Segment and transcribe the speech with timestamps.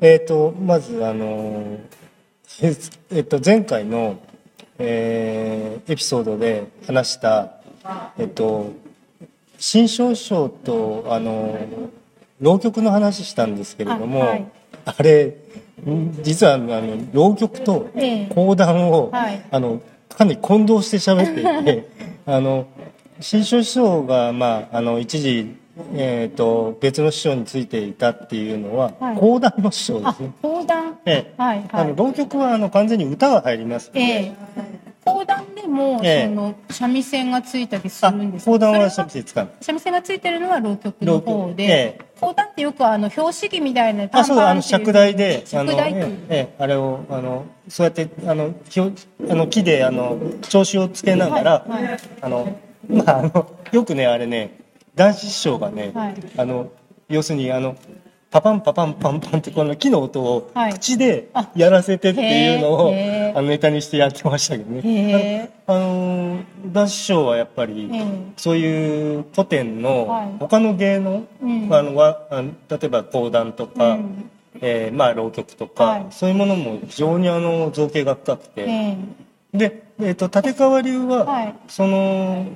[0.00, 1.78] えっ、とまずあの
[2.62, 2.76] え
[3.12, 4.20] えっと前回の、
[4.78, 7.54] えーエピソードで話した
[8.18, 8.72] えっと
[9.58, 11.58] 新章賞とあの
[12.40, 14.26] 浪曲の話したんですけれどもあ,、
[14.86, 15.02] あはい。
[15.02, 15.24] れ
[15.86, 16.80] ん実はあの
[17.12, 18.26] 浪曲とええ。
[18.34, 19.44] 講談を、はい。
[19.50, 21.88] あのかなり混同して喋っていて
[22.26, 22.66] あの
[23.20, 25.56] 新章師匠が、まあ、あの一時、
[25.94, 29.16] えー、と別の師匠についていたっていうのは、はい。
[29.16, 30.32] 講談の師匠であすね。
[30.42, 30.98] 講談？
[31.06, 31.34] ええ。
[31.36, 33.88] はいあのはい浪曲はあの完全に歌が入ります。
[33.88, 34.34] ので、ええ。
[35.04, 36.28] 講談でも、ええ。
[36.28, 38.50] その三味線がついたりすあるんですか？
[38.50, 39.48] 講談は三味線使う。
[39.60, 42.00] 三味線がついてるのは浪曲の方で、ええ。
[42.20, 46.06] 講談ってよくあの表紙木みたいなあそうあのっていう尺台であの尺台っていう。
[46.06, 48.92] ええええあれをあのそうやってあのひょ
[49.28, 51.98] あの木であの調子をつけながら、はいはい。
[52.20, 52.58] あの
[52.88, 54.58] まああのよくねあれね
[54.94, 56.16] 男子師匠がね、はい。
[56.36, 56.70] あの
[57.08, 57.76] 要するにあの
[58.30, 60.72] パパンパパンパンパンってこの木の音をはい。
[60.74, 62.94] 口であやらせてっていうのを、
[63.36, 65.50] あのネタにしてやってましたけどね。
[65.66, 70.36] あの男子師匠はやっぱり、ええそういう古典のはい。
[70.38, 71.74] 他の芸能、うん。
[71.74, 74.30] あのわあの例えば講談とか、うん。
[74.60, 76.06] えーまあ浪曲とか、はい。
[76.10, 78.96] そういうものも非常にあの造形が深くて、え
[80.00, 81.54] えで、えー、と立川流は、はい。
[81.68, 82.46] その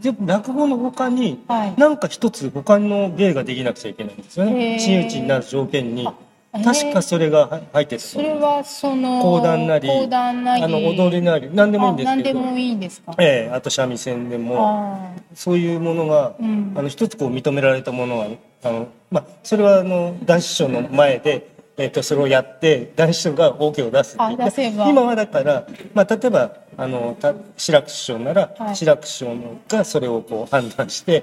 [0.00, 1.74] で落語の他に、はい。
[1.80, 4.78] なんか一つ他の芸ができなくちゃいけないんですよへねー。
[4.78, 6.08] 真打ちになる条件に。
[6.52, 10.32] 確かそれがは入ってるそれはその講談なりあ
[10.68, 12.40] の踊りなり何でもいいんですあけど。
[12.40, 13.14] 何でもいいんですか？
[13.18, 16.74] ええあと三味線でもあそういうものが、うん。
[16.76, 18.26] あの一つこう認められたものは
[18.64, 24.72] あの、まあ、それはあの男子師匠の前で、えっとそれをやって男子師匠が OK を出すっていう。
[24.88, 28.76] 今はだから、まあ、例えばあのた志らく師匠なら、はい。
[28.76, 29.36] 志らく師匠
[29.68, 31.20] がそれをこう判断して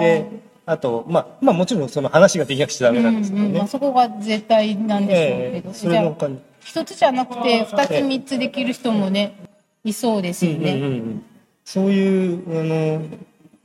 [0.00, 0.26] で
[0.66, 3.48] あと、まあ、まあもちろんその話ができなくちゃダメなんですけどね。
[3.48, 3.58] うんうん。
[3.58, 9.34] まあ、そこが絶対なんでしょうけど、ええそれの他に一つじゃなくて二つ三つできる人もね
[9.82, 11.24] いそうですよね、うんうんうん
[11.62, 13.02] そういうあの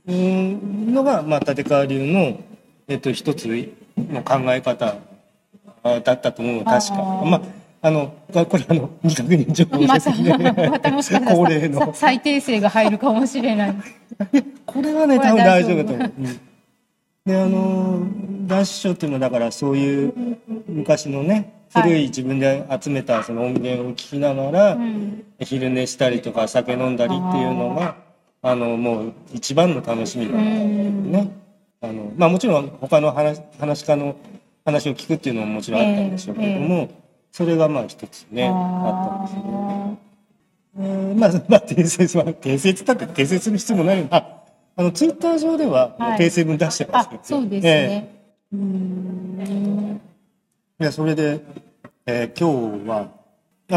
[0.06, 2.38] うんのが、まあ、立川流の、
[2.86, 3.48] えっと、一つ
[3.96, 4.96] の考え方あ
[6.00, 6.94] だったと思う確か。
[7.24, 7.42] まあ
[7.82, 10.36] あのこれあの未確認情報ですね。
[10.70, 13.74] またもしかしたらさ最低生が入るかもしれない。
[14.64, 16.40] これはね多分大丈夫夫だと思う、うん
[17.26, 18.06] であの
[18.46, 20.14] 男子師匠っていうのはだからそういう
[20.68, 22.02] 昔のねはい古い。
[22.04, 25.24] 自分で集めたその音源を聞きながら、うん。
[25.40, 27.96] 昼寝したりとか酒飲んだりっていうのが
[28.42, 31.32] あのもう一番の楽しみだったんだよね。
[31.82, 34.16] あのまあもちろん他の話話し家の
[34.66, 36.90] 話を聞くっていうのももちろんあったんでしょうけども、
[37.32, 39.98] それがまあ一つねあったんですよね。
[40.78, 44.42] えーまあ、まあ、訂正は、訂正って言って訂正する必要もないよあ、
[44.76, 46.18] あの、ツイッター上では、はい。
[46.18, 48.10] 訂正文出してますあけど、そうですえね、
[48.52, 50.00] うーん
[50.78, 50.82] え。
[50.82, 51.40] いや、それで、
[52.04, 53.08] えー今日は、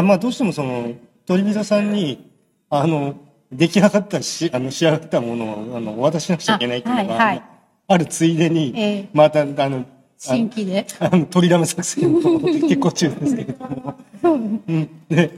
[0.02, 0.92] まあ、どうしてもその、
[1.24, 2.30] 鳥人さんに、
[2.68, 3.14] あの、
[3.50, 7.42] 出来上がったし、あの、仕上がったものを、あの、お渡ししなくちゃいけないっていうのが、あはいはい。
[7.88, 9.08] あるついでに、ええ。
[9.14, 9.86] また、あの、
[10.20, 10.86] 新規で。
[10.98, 13.94] あの、取りだめ作戦を結構中ですけれども。
[14.22, 14.90] うん。
[15.08, 15.30] で、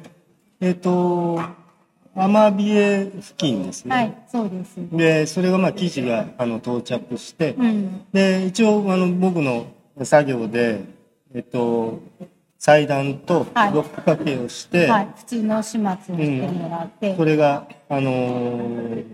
[0.60, 1.40] えっ、と、
[2.16, 3.94] アマビエ付近ですね。
[3.94, 4.74] はいそうです。
[4.92, 8.00] で、それがまあ記事があの到着して、うん。
[8.12, 9.66] で、一応あの僕の
[10.02, 10.80] 作業で、
[11.32, 12.00] えっと、
[12.58, 13.72] 裁断とはい。
[13.72, 15.08] ロックかけをして、はい。
[15.16, 16.16] 普通の始末をして
[16.48, 19.04] もらって、それが、あのー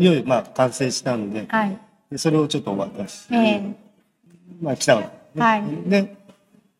[0.00, 1.78] いよいよまあ完成したんで、はい。
[2.10, 3.87] でそれをちょっとお渡し、ええ
[4.60, 5.02] まあ来たわ
[5.34, 5.40] け。
[5.40, 5.62] はい。
[5.88, 6.16] で、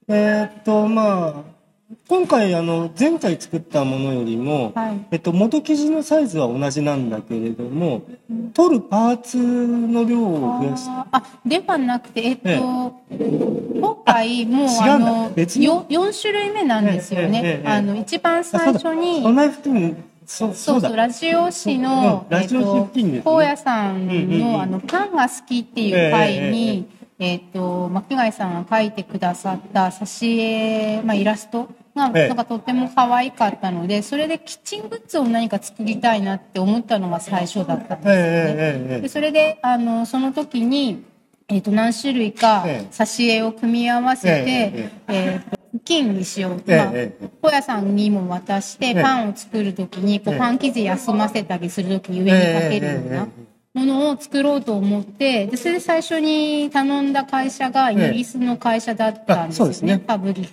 [0.09, 1.35] えーっと、まあ、
[2.07, 5.07] 今回あの、前回作ったものよりも、はい。
[5.11, 8.03] えっと、元生地のサイズは同じなんだけれども、
[8.53, 10.89] 取るパーツの量を増やす。
[10.89, 11.19] あー。
[11.19, 12.49] あではなくてえっと、
[13.11, 13.81] ええ。
[13.81, 15.67] 今回もうあの別に。
[15.67, 17.69] よ4種類目なんですよね、ええええええ。
[17.69, 19.23] あの一番最初に
[20.29, 23.23] そう、そそうラジオ誌のうんラジオ誌付近ですね。
[23.25, 24.41] 高野さんうんうんうん。
[24.41, 26.87] のあのパンが好きっていう回に、
[27.19, 39.01] えっと巻貝さんが描いてくださった挿絵、まあ、イラストがええなんかとっても可愛かったのでそれでキッチングッズを何か作りたいなって思ったのが最初だったんですよね。
[39.01, 41.05] でそれであのその時に、
[41.49, 42.95] えー、と何種類かええ。
[42.95, 47.29] 挿絵を組み合わせて、ええーと金にしよう、ええまあええ。
[47.43, 49.03] 小屋さんにも渡してええ。
[49.03, 50.39] パンを作る時にこうええ。
[50.39, 53.29] パン生地休ませたりする時に上にかけるような
[53.79, 59.99] ものを作ろうと思ってでそれで最初に頼んだ会社がイギリスの会社だったんですよね,、ね。
[59.99, 60.53] パブリック、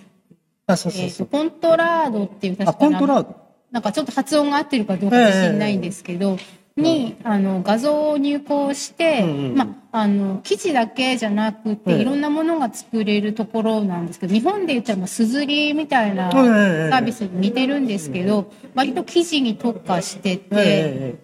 [0.66, 1.26] あ、そうそうそう。
[1.26, 3.36] コントラードっていう確あ、かコントラード。
[3.70, 6.38] なんかちょっと発音が合ってるかどうか自信ないんですけど、
[6.76, 12.00] に、あの画像を入稿して、まあ、あの記事だけじゃなくて、ええ。
[12.00, 16.42] いろんなものが作れるところなんですけど日本で言ったらすずりみたいなサえ。
[16.42, 21.16] えービスに似てるんですけど、割と記事に特化してて、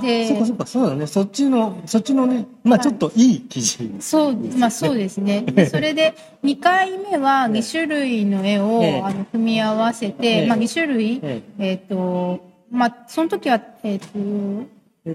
[0.00, 1.06] でそうかそうかそうだね。
[1.06, 5.42] そっちのそっちのねまあちょっといい記事、そう、まあそうですね。
[5.42, 9.02] でそれで2回目は2種類の絵を、ええ。
[9.02, 10.46] あの組み合わせて、ええ。
[10.46, 11.74] まあ2種類、ええ。
[11.74, 12.40] っ、と、
[12.70, 14.18] まあその時は、えっ、と、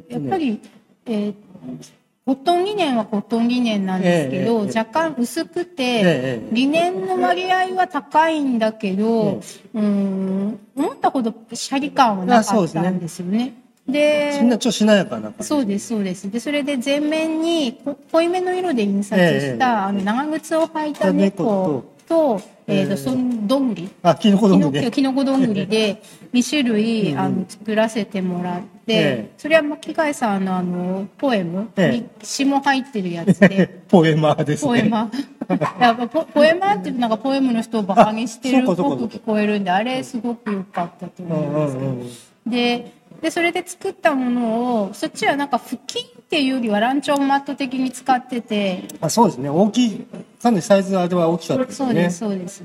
[0.10, 0.62] やっぱり、
[1.06, 1.34] えー
[2.28, 13.54] コットンリネンはコットンリネンなんですけど、ええええ若干薄くて、ええリネンの割合は高いんだけど、うーん、思ったほどシャリ感はなかったんですよね。
[13.88, 16.30] でそんなちょっとしなやかなそうです、そうです。
[16.30, 22.98] で、それで全面にこ濃いめの色で印刷した、ええあの長靴を履いた猫と、えっ、と、ええ。
[22.98, 23.90] そんどんぐり。
[24.04, 26.02] あキノコきの丼できのこどんぐりで
[26.34, 28.96] 2種類うんあの作らせてもらって、え
[29.30, 29.32] え。
[29.38, 31.70] それは巻貝さんのあのポエム？
[31.78, 32.00] ええ。
[32.00, 33.84] に詩も入ってるやつで。
[33.88, 34.70] ポエマーですね。
[34.70, 35.10] ポエマ
[35.80, 41.96] やっぱポポエマってなんかポエムの人をバカにしてるっぽく聞こえるんであれすごく良かったとう思いますけど。
[42.48, 48.84] ででそれで作ったものをそっちはなんか布巾っていうよりはランチョンマット的に使ってて。
[49.02, 49.50] あそうですね。
[49.50, 50.08] 大きい
[50.42, 51.88] かなりサイズは大きかったですね。
[51.88, 52.64] そうですそうです。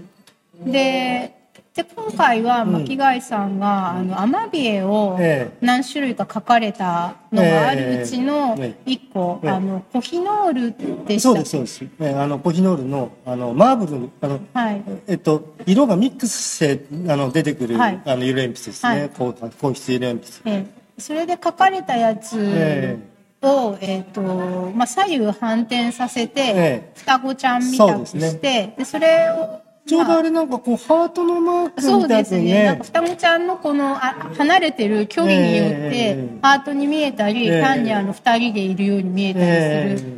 [0.64, 1.41] で
[1.74, 8.02] で今回は巻貝さんが、あのアマビエをえ何種類か書かれたのがある。
[8.02, 9.50] うちのえ1個、ええ。
[9.50, 14.82] あのコヒノールでしたそうですそうです、えあのコヒノールのあのマーブルのあのはい。
[15.06, 18.02] えっと色がミックスしてあの出てくる、はい。
[18.04, 19.08] あの色鉛筆ですね、はい。
[19.08, 20.50] こう硬質色鉛筆。
[20.50, 21.00] ええ。
[21.00, 22.98] それで書かれたやつえ
[23.40, 26.92] を、えっとまあ、左右反転させて、ええ。
[26.96, 32.64] 双子ちゃんみたくしてで,、それをちょうどあれなんかこうハートのマークそうみたいにですね。
[32.64, 37.60] なんねか双子ちゃんのこのあ離れてる距離によって、ええハートに見えたり、ええ。
[37.60, 40.12] 単にあの二人でいるように見えたりする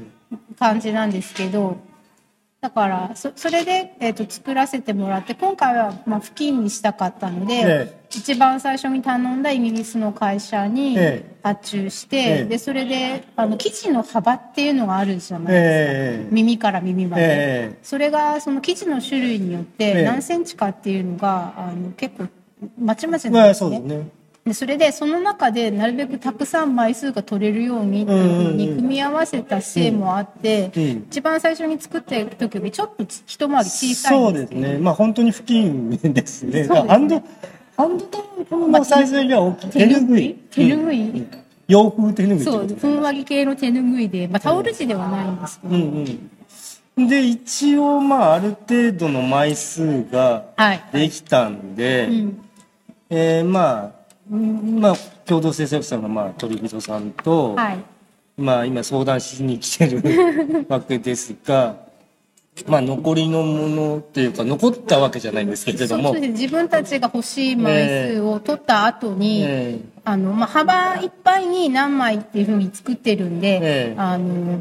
[0.59, 1.79] 感じなんですけど、
[2.65, 11.37] だからそそれで、えー、と作らせてもらって今回は、まあ、付近にしたかったので、え一番最初に頼んだイギリスの会社にええ。
[11.43, 12.45] 発注して、ええ。
[12.45, 17.23] でそれであの生地の幅っていうのがあるじゃないですか、ええ耳から耳まで。
[17.23, 17.27] え
[17.75, 19.93] えそれがその生地の種類によっええ。
[19.97, 22.29] て何センチかっていうのが、あの結構
[22.79, 23.69] まちまちまあなんですね。
[23.69, 23.97] そうですね。
[23.99, 30.83] でそれでその中でなるべくたくさん枚数が取れるようにっていうふうに組み合わせたせいもあって、うん。
[30.83, 36.65] うん一番最初に作ってる時よりちょっと一回り小さいそうですねまあ本当に付近ですね。
[36.65, 36.89] そうですね。
[36.89, 37.23] ハンド
[37.77, 38.19] ハンドタ
[38.51, 39.71] オルのサイズよりは大きい。
[39.71, 40.35] 手ぬぐい。
[40.51, 41.01] 手ぬぐい。
[41.01, 41.31] うん。
[41.67, 46.31] 洋風手ぬぐいそうふんわり系の手ぬぐいで、まあ、タオル地ではないんですけど、うんうん
[47.09, 52.45] で一応まあある程度の枚数がはい、できたんで、うん。
[53.11, 53.93] えーまあうん
[54.29, 57.85] まあ共同制作者のまあ鳥人さんと、はい。
[58.37, 60.03] まあ今相談しに来てる
[60.69, 61.77] わけですが
[62.67, 66.15] まあ残りのものっていうか残ったわけじゃないんですけれども。
[66.15, 73.95] 自分たちが欲しい枚数を取った後に、えあの、まあ、幅いっぱいに何枚っていうふうに作ってるんで、ええ。
[73.97, 74.61] あの、い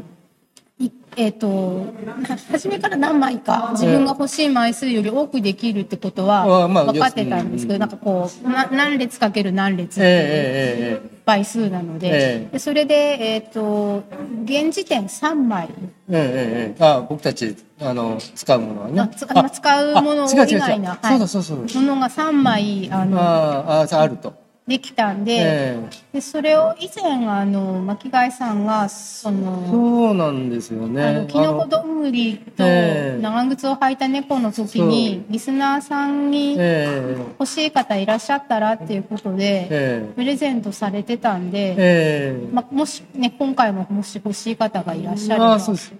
[1.16, 12.10] えっ、と、は初めから何枚か自分が欲しい枚数より多くできるってことは分かってたんですけど、要なんかこう、な何列かける何列えっていう倍数なので、え
[12.48, 12.52] え。
[12.52, 14.04] でそれで、えっ、と、
[14.44, 15.68] 現時点3枚。
[16.10, 19.00] ええあ僕たちあの使うものはね。
[19.00, 19.08] あ
[19.50, 20.98] 使うもの以外のはい。
[21.02, 21.58] そうだそうそう。
[21.58, 29.76] ものが3枚、あの、ああああるとできたんで、えでそれを以前あの巻貝さんがそのそ
[30.12, 31.04] うなんですよね。
[31.04, 33.20] あのキノコどんぐりとええ。
[33.20, 42.48] 長靴を履いた猫の時にリスナーさんにえ欲しい方いらっしゃったらっていうことえでえプレゼントされてたんえで、ええ。
[42.50, 45.92] まもしね今回ももし欲しい方がいらっしゃればああそうです。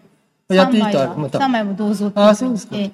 [0.48, 1.10] やってい3枚た。
[1.10, 1.38] はまた。
[1.38, 2.76] 3枚もどうぞってああそうですか。
[2.76, 2.90] え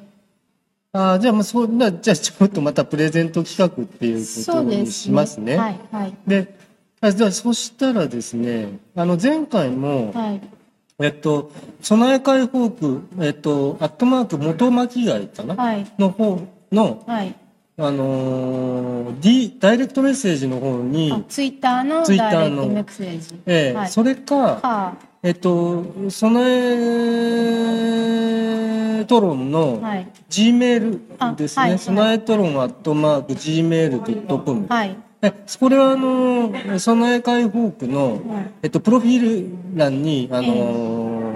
[0.92, 5.56] ああじゃあもうそんなじゃあちょっとまたプレゼント企画っていうことにそうですしますね。
[5.56, 6.14] はいはい。
[6.26, 6.54] で
[7.00, 10.40] あじゃあそしたらですねあの前回も、はい。
[10.98, 15.86] えっと備え開放区えっとアットマーク元巻貝かな、はい。
[15.96, 16.40] の方
[16.72, 17.36] のはい。
[17.78, 23.40] あのー、D ダイレクトメッセージの方にあツイッターのツイッターのダイレクトメッセージ。
[23.46, 23.88] ええはい。
[23.88, 26.50] それか、はえっと備え
[29.04, 30.10] トロンあのはい。
[30.28, 31.00] G メール
[31.36, 34.96] ですね、あはい備えトロンアットマーク Gmail.com はい。
[35.22, 38.50] えこれはあの備え解放区の、はい。
[38.62, 41.34] えっと、プロフィール欄にあの、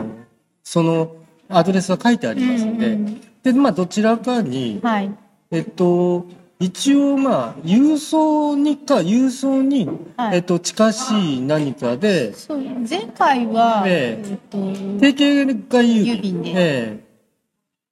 [0.62, 1.16] その
[1.48, 2.98] アドレスが書いてありますので、
[3.42, 5.10] でまあどちらかに、はい。
[5.50, 6.24] えっと
[6.61, 10.37] 一応まあ郵送にか郵送に、はい。
[10.37, 12.58] えっと近しい何かでそう
[12.88, 14.34] 前回は、ええ。
[14.34, 14.58] っと
[15.00, 16.52] 定型が郵郵便で。
[16.54, 17.04] え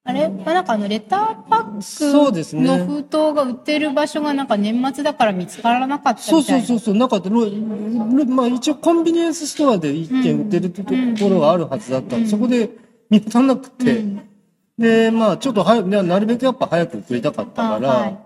[0.04, 2.62] あれ、まあ、なんかあのレターパそうですね。
[2.62, 6.66] ックの封筒が売ってる場所がなんか年末だから見つからなかったそうみたいな。
[6.66, 10.90] そうそうそうなんかロロまあ一応コンビニエンスストアで一軒売ってるとこ
[11.28, 12.26] ろがあるはずだった、うん。
[12.26, 12.70] そこで
[13.10, 14.22] 見つからなくて、うん。
[14.78, 18.18] でまあちょっとはやななるべくやっぱ早く送りたかったから、あはい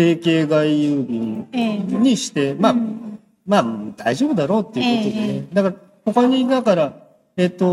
[0.00, 3.18] 定型外郵便ええにして、まあ、うん。
[3.46, 3.64] まあ
[3.96, 5.20] 大丈夫だろうっていうことで。
[5.20, 5.54] ね、ええ。
[5.54, 6.94] だから他にだから
[7.36, 7.66] えっと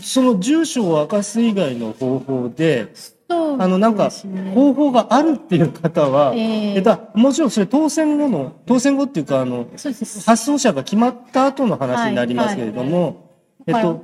[0.00, 2.88] その住所を明かす以外の方法で
[3.28, 4.10] そうあのなんか
[4.54, 6.74] 方法があるっていう方は、ええ。
[6.76, 13.25] えっと、もちろんそれ当選後の当選後っていうかあの発送者が決まった後の話になりますけれども、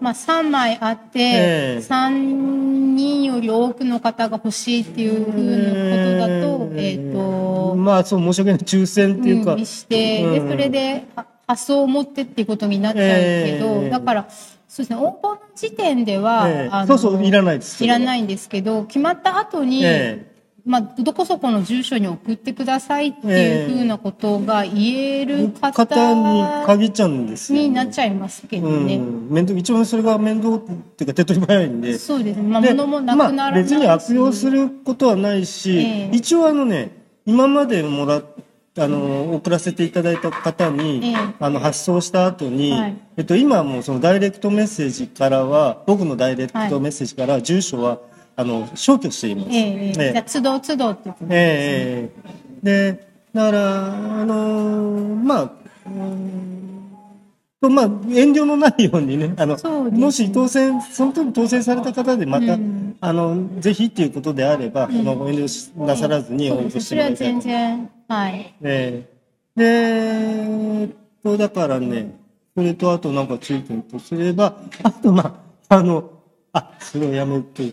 [0.00, 1.78] まあ、3枚あって、ええ。
[1.78, 2.08] 3
[2.94, 10.32] 人より多くの方が欲しいっていうふうなことだと、えっ、と、まあそう申し訳ない抽選っていうか、うんにして、うん。
[10.46, 13.90] でそれでは発送を持ってっていうことになっちゃうけど、ええ。
[13.90, 14.28] だから
[14.66, 17.84] そうですね応募の時点では、そうそういらないです。
[17.84, 20.31] いらないんですけど決まった後に、え
[20.64, 28.96] まあ、どこそこの住所に送ってくださいっていうふうなことが言える方方に限っちゃうんですよ、になっちゃいますけどね。
[28.96, 31.98] うん、面倒一番それが面倒っていうか手っ取り早いんで。
[31.98, 32.42] そうですね。
[32.44, 36.10] まあ、で物もなくならまあ、ないし、別に悪用することはないし、ええ。
[36.12, 36.92] 一応あのね
[37.26, 38.24] 今までもらっ
[38.78, 41.16] あの送らせていただいた方に、ええ。
[41.40, 42.96] あの発送した後に、はい。
[43.18, 47.98] えっと、今はもうそのダイレクトメッセージからは僕のダイレクトメッセージから住所は、
[48.36, 49.48] あの消去しています。
[49.50, 49.86] ええええ。
[49.86, 50.12] ええ。
[50.12, 51.28] じゃあ、都度都度ってことですね。
[51.30, 53.86] ええでだから
[54.20, 55.52] あのまあ
[57.68, 59.56] まあ遠慮のないようにねあの
[59.90, 59.98] ね。
[59.98, 62.96] もし当選その時当選された方でまた、うん。
[63.00, 64.90] あのぜひっていうことであれば、ん。
[64.90, 66.80] あのご遠慮しなさらずに応募。
[66.80, 68.54] してもらいたいそれは全然、はい。
[68.62, 69.12] ええ。
[69.56, 70.88] でえっ
[71.22, 72.18] とだからね
[72.56, 76.10] それとあとなんか注意点とすればあとまああの
[76.52, 77.72] あそれをやめて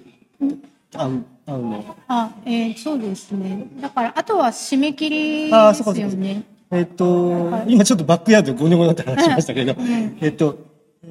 [0.95, 1.95] あうあうの。
[2.07, 3.67] あ、えーそうですね。
[3.81, 6.43] だから、あとは締め切りですよね。
[6.71, 10.17] えっと、はい今ちょっとバックヤードでゴニョゴニョって話しましたけど、ん。
[10.21, 10.59] えっと、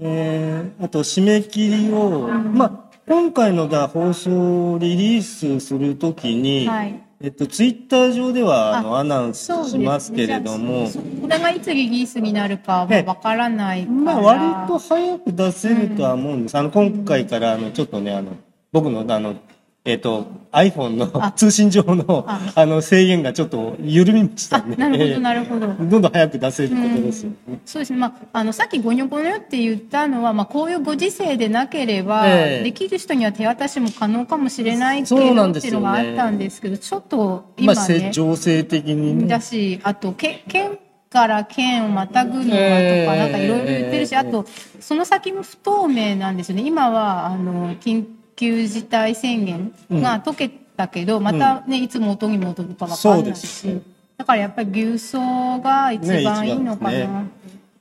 [0.01, 7.03] えーあと締め切りを、まあ、今回のが放送をリリースするときに、はい。
[7.21, 13.95] えっと、ツイッター上ではあのあアナウンスしますけれども、そこれがいつリリースになるかはわからないから。
[13.95, 16.57] まあ、割と早く出せるとは思うんです。
[16.57, 18.37] あの、今回から、あの、ちょっとね、あの、
[18.73, 19.37] 僕の、あの、
[19.85, 24.77] えっ、と、iPhone のあ通信上の、ああの、制限がちょっと緩みましたあ、ね。
[24.77, 25.67] なるほど、ええなるほど。
[25.67, 27.61] どんどん早く出せることですよね。
[27.65, 27.99] そうですね。
[27.99, 37.17] まあ、あの、さっきゴニョゴニョって言ったのは、まあ、こういうご時世でなければ、ええできる人には手渡しも可能かもしれないっていうのがあったんですけど、ちょっと
[37.59, 39.27] まあ、今ね、せ情勢的にね。
[39.27, 44.45] だし、あと、け県から県をまたぐのはとか、ええなんかいろいろ言ってるし、ええあと、
[44.81, 46.63] その先も不透明なんですよね。
[46.67, 53.81] 今は、あの、緊急事態宣言が解けたけど、またね、いつも音に戻るかわかんないし、
[54.17, 57.25] だからやっぱり郵送が一番いいのかな。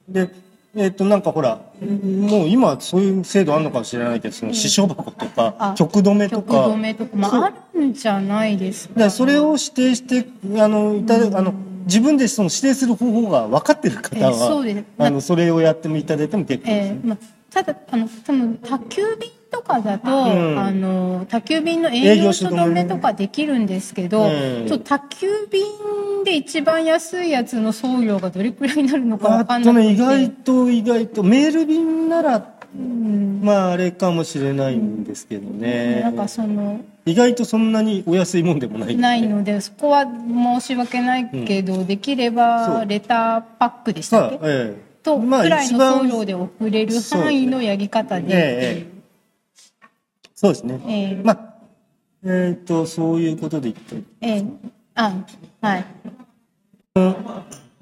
[0.10, 0.34] で、
[0.76, 10.28] えっ、と、なんかほら、もう今そういう制度あるのかもしれないけど、その支所箱とかあ、局止めと曲か、止めとか、まあ、あるんじゃないですか、だからそれを指定して、
[10.60, 11.54] あの、いただあの、
[11.86, 14.84] 自分でその指定する方法が分かってる方えーそうです。
[14.98, 17.18] は、あの、それをやってもいただいても結構ですえーまあ、
[17.52, 20.60] ただあの多分宅急便とかだと、ん。
[20.60, 25.64] あの宅急便の営営業業所止所止めめとかできるんですけど、ええちょっと宅急便
[26.24, 29.92] で一番安いやつの送料がどれくらいになるのかわかんなくて。
[29.92, 33.42] 意外と意外と、メール便なら、うん。
[33.42, 36.02] まああれかもしれないんですけどね。
[36.02, 39.02] なんかその意外とそんなにお安いもんでもないんで。
[39.02, 44.82] ないのでそこは申し訳ないけど、できればレターパックでしたっけ、ええ。
[45.04, 48.88] とまあくらいの送料で送れる範囲のやり方で、
[50.40, 50.80] そうですね。
[50.88, 51.22] ええ。
[51.24, 51.54] まあ、
[52.24, 54.08] えっ、と、そういうことで言って。
[54.22, 54.46] ええ。
[54.94, 55.16] あ
[55.62, 55.86] はい。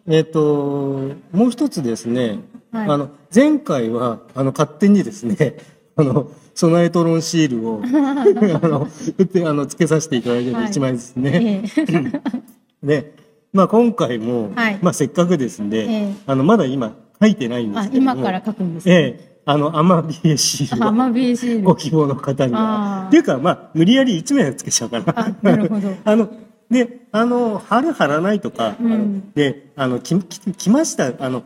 [0.07, 2.39] えっ、と、もう一つですね、
[2.71, 2.89] はい。
[2.89, 5.57] あの、前回は、あの、勝手にですね、
[5.97, 11.63] あの、備えトロンシールを、 あの、打って、あの、つけさせていただいて一枚ですね。
[11.77, 12.21] ええ。
[12.87, 13.15] で、
[13.51, 14.79] まあ今回も、はい。
[14.81, 16.13] まあせっかくですんで、ええ。
[16.25, 18.13] あの、まだ今書いてないんですあけども。
[18.13, 20.85] 今から書くんですええあの、アマビエシールを。
[20.87, 23.03] アマビエシールご希望の方にあは。
[23.05, 25.13] ーっていうか、まあ、無理やり1名つけちゃうかな。
[25.15, 25.93] あなるほど。
[26.03, 26.29] あの、
[26.69, 29.31] で、あの、貼る貼らないとか、うん。
[29.35, 31.43] で、あの、き、き来ました、あの、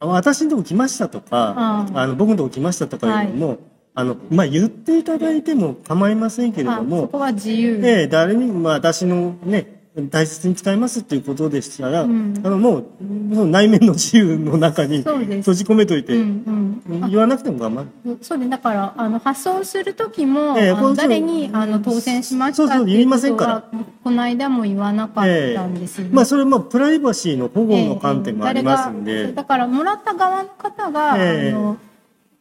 [0.00, 3.58] 私のとこ来ましたとかあ、の、僕のとこ来ましたとかいうのも、
[3.94, 7.80] あの、まあ、言っていただいても構いませんけれどあそも、こは自由。
[7.84, 12.34] ええ誰に、まあ、私のね、大切に使いますっていうことでしたら、うん。
[12.44, 12.86] あの、もう、
[13.34, 15.14] その内面の自由の中に閉
[15.54, 17.04] じ込めといて、うんうん。
[17.04, 18.16] あ言わなくても構わない。
[18.22, 23.84] そうでだからあの発送する時も、ええこう誰にあの当選しましたそうそうっていう言いませんことはから。
[24.04, 25.24] この間も言わなかっ
[25.54, 26.10] たんですよね。
[26.14, 31.50] まあ、それもプライバシーの保護の観点もありますんで、誰がだからもらった側の方が、ええ。
[31.50, 31.76] あの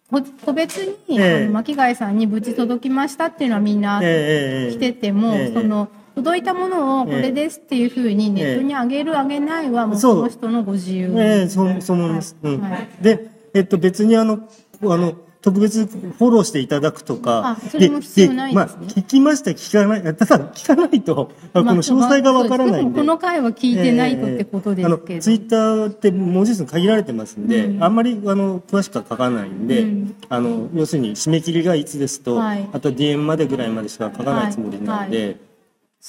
[0.10, 1.44] こ個別に、ええ。
[1.44, 5.54] あの巻貝さんに無事届きましたっていうのはみんなええ来てても、ええ。
[5.54, 11.14] その届いたものをこれですっていうふうにネットに上げる上げないはもうその人のご自由。
[11.16, 12.36] ええそうそう思います。
[12.42, 12.60] うん。
[12.60, 12.88] はい。
[13.00, 14.40] で、えっと、別にあの、
[14.82, 22.96] あの、特別フォローしていただくとか、あそれも必要ないまあ、聞きました、聞かない、ただ聞かないと、あこの詳細がわからないんで。
[22.96, 27.84] でこの回は聞いてないとってことですけど、ええあのツイッターって文字数限られてますんで、うん。
[27.84, 30.16] あんまりあの詳しくは書かないんで、うん。
[30.28, 32.68] あの要するに締め切りがいつですと、はい。
[32.74, 35.32] あと DM までぐらいまでしか書かないつもりなんで、は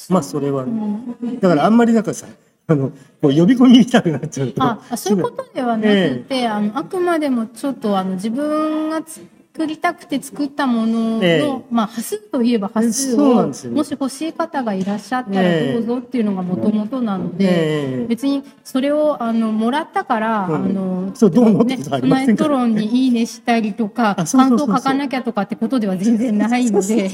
[0.09, 1.41] まあそれは、うん。
[1.41, 2.27] だからあんまりなんかさ
[2.67, 2.91] あの
[3.23, 4.63] こう呼び込みみたいになっちゃうと。
[4.63, 11.63] ああそういうことではなくて、あのあくまでもちょっとあの自分が作りたくて作ったものの、ええ。
[11.71, 13.69] まあ端数といえば端数を、ね。
[13.71, 15.73] もし欲しい方がいらっしゃったらええ。
[15.75, 18.07] どうぞっていうのがもともとなので、ええ。
[18.07, 20.55] 別にそれをあのもらったから、うん。
[20.55, 27.11] あのそうどうのってねトナイトロンにいいねしたりとか感想書かなきゃとかってことでは全然ないので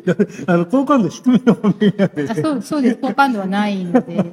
[0.46, 4.24] あの好感度低めの番組なんで、あそうそうです好感度はないので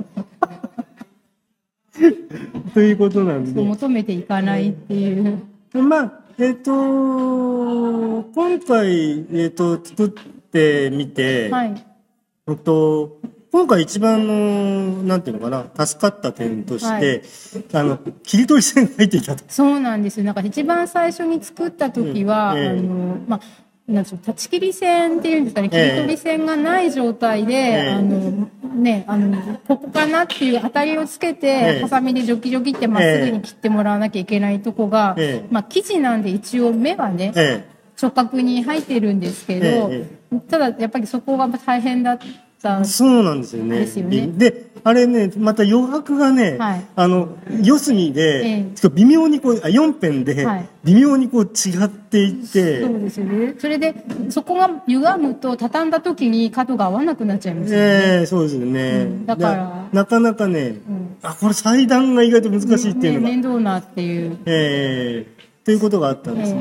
[2.73, 3.61] ということなんで。
[3.61, 5.41] 求めていかないっていう。
[5.73, 10.09] まあ、えっ、と、今回、えっ、と、作っ
[10.51, 11.85] てみて、はい
[12.47, 13.19] えっと、
[13.51, 17.23] 今回一番の、なんていうのかな、助かった点として、
[17.73, 19.43] あの、切り取り線が入っていたと。
[19.47, 20.25] そうなんですよ。
[20.25, 23.41] なんか一番最初に作った時は、うんええあの、まあ、
[23.88, 31.81] なんでしょう、立ち切り線っていうんですかね、切ええり取り線がない状態で、えあの、ね、あの、ここかなっていう当たりをつけて、ええ。
[31.81, 35.47] ハサミでジョキジョキってまっすぐに切ってもらわなきゃいけないとこが、ええ。
[35.51, 37.67] まあ、生地なんで一応目はね、え
[38.01, 40.07] 直角に入ってるんですけど、え
[40.50, 42.17] ただやっぱりそこが大変だっ
[42.61, 42.79] た。
[42.81, 42.83] え。
[42.83, 43.79] そうなんですよね。
[43.79, 44.27] ですよね。
[44.27, 46.85] で、あれね、また余白がね、はい。
[46.95, 48.75] あの、四隅で、ええ。
[48.75, 53.55] てか微妙にこう、あ4辺ではい、微妙にこう違っていて、そうですよね。
[53.59, 53.93] それで、
[54.29, 57.85] そこが歪むと、畳んだ時に角が合わなくなっちゃいますよね。
[57.85, 59.25] ええそうですよね、うん。
[59.25, 59.87] だから。
[59.93, 61.17] ななかなかね、ん。
[61.21, 64.37] あこれ裁断が意外と難しいっていうのが、ね面倒なっていう。
[64.45, 65.41] ええ。
[65.63, 66.59] ということがあったんですね、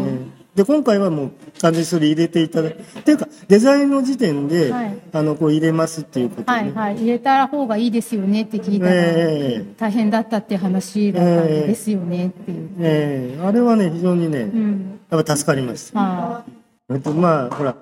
[0.54, 4.98] で今回はもう完全にそれ入れていただいてっていうかデザインの時点で、はい。
[5.12, 6.96] あのこう入れますっていうことで、はいはい。
[6.96, 12.70] 入れた方がいいですよねって聞いたら、ええ大変だったって話だったんですよねっていう。
[12.80, 13.40] ええ。
[13.40, 15.00] あれはね非常にね、うん。
[15.08, 16.44] やっぱ助かりました、は
[16.90, 17.76] えっとまあほら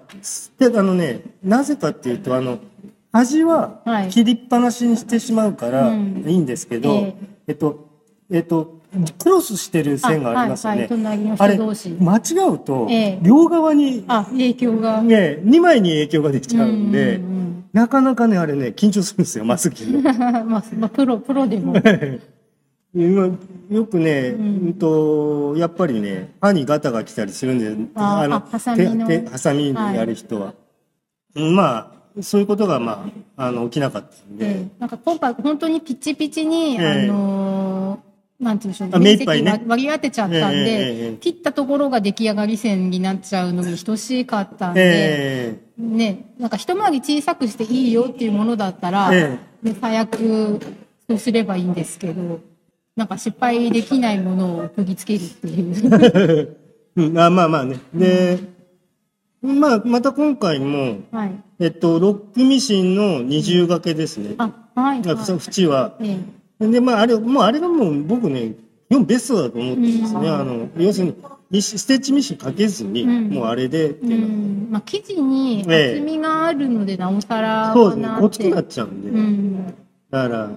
[0.59, 2.59] であのねなぜかっていうとあの
[3.13, 4.11] 端ははい。
[4.11, 6.25] 切りっぱなしにしてしまうからうん。
[6.27, 7.15] いいんですけど、ええ。
[7.49, 7.89] えっと
[8.31, 8.78] えっと
[9.19, 12.21] クロスしてる線がありますよね、あはいはいあれ同士間違
[12.55, 15.03] うと、ええ両側にあ、影響が。
[15.03, 17.39] ね、2枚に影響ができちゃうんで、うんうん
[17.73, 20.13] なかなかね、あれね、緊張するんですよ、 マスキンの。
[20.13, 21.75] まあ、まあ、プロ、プロでも。
[22.95, 23.31] 今
[23.71, 30.55] よくね、ううんん、と、やっぱりね、歯にガタが来たりするんで、あーあハサミの手手ハサミでやる人は。
[31.37, 34.47] うんまあ、そういうことが、まあ、あの、起きなかったんで。
[34.47, 38.08] ええなんか今回本当にピチピチに、ええあのー
[38.41, 50.61] なんて言うんでしょう面積割り当てちゃったんで、ええええ切ったところが出来上がり線になっちゃうのに等しかったんで、えね、なんか一回り小さくしていいよっていうものだったら、えね最悪
[51.09, 52.41] そうすればいいんですけど、
[52.95, 56.55] なんか失敗できないものを釘付けるっていう。
[56.55, 56.57] え
[57.01, 57.79] うん、あまあまあね。
[57.95, 58.39] で、
[59.41, 61.33] まあ、また今回も、はい。
[61.61, 64.35] えっと、ロックミシンの二重掛けですね。
[64.39, 65.19] あ、はい、はい。
[65.19, 65.97] 縁は。
[66.01, 66.19] え
[66.61, 68.55] で、まあ、あれ、もうあれがもう僕ね、
[68.91, 70.21] 4ベストだと思ってるんですね。
[70.21, 71.17] うんあの、要するに、
[71.51, 74.69] ミシステッチミシンかけずに、うんもうあれでっていうん。
[74.71, 78.09] まあ、生地にええ厚みがあるので、なおさらそうですね。
[78.21, 79.75] ごつくなっちゃうんで、うん。
[80.11, 80.51] だから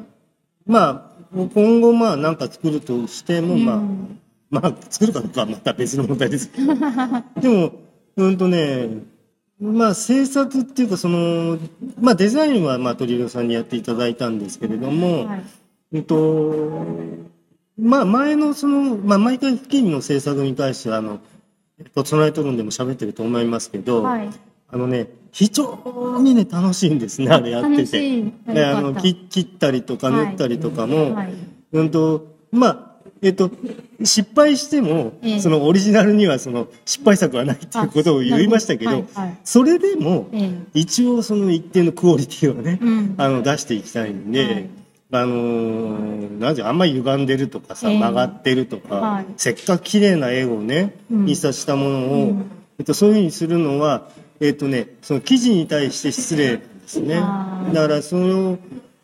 [0.65, 6.75] まあ今後まあなんか作るとしても、まあうんまあ作るかどうかはまた別の問題ですけど
[7.41, 7.71] でも
[8.17, 8.89] うんとね
[9.61, 11.57] まあ制作っていうかその
[12.01, 15.43] まあデザインはまあ鳥色さんにやっていただいたんですけれども、はい。
[15.93, 16.85] うんと
[17.77, 21.19] まあ前のその、まあ、毎回付近の制作に対してはあの、
[21.79, 24.29] えっと、ソナイト論でも喋ってると思いますけど、はい。
[24.73, 28.19] あのね非常にね楽しいんですねあれやってて。
[28.19, 28.33] い。
[28.47, 31.33] であの切切ったりとかはい縫ったりとかも、はい。
[31.73, 32.91] うんとまあ
[33.23, 33.51] えっと、
[34.03, 35.39] 失敗しても、ええ。
[35.39, 39.37] そのオリジナルにはその失敗作はないっていうことを言いましたけど、はいはい。
[39.43, 40.51] それでも、ええ。
[40.73, 43.15] 一応その一定のクオリティをね、うん。
[43.17, 44.69] あの出していきたいんで、はい
[45.11, 47.99] あのーなんあんまり歪んでるとかさ、ええ。
[47.99, 49.25] 曲がってるとか、はい。
[49.37, 51.29] せっかく綺麗な絵をね、うん。
[51.29, 52.51] 印刷したものを、うん。
[52.79, 57.15] えっと、そういうふうにするのは、えっとね、その記事に対して失礼ですね。
[57.15, 58.57] だからそれを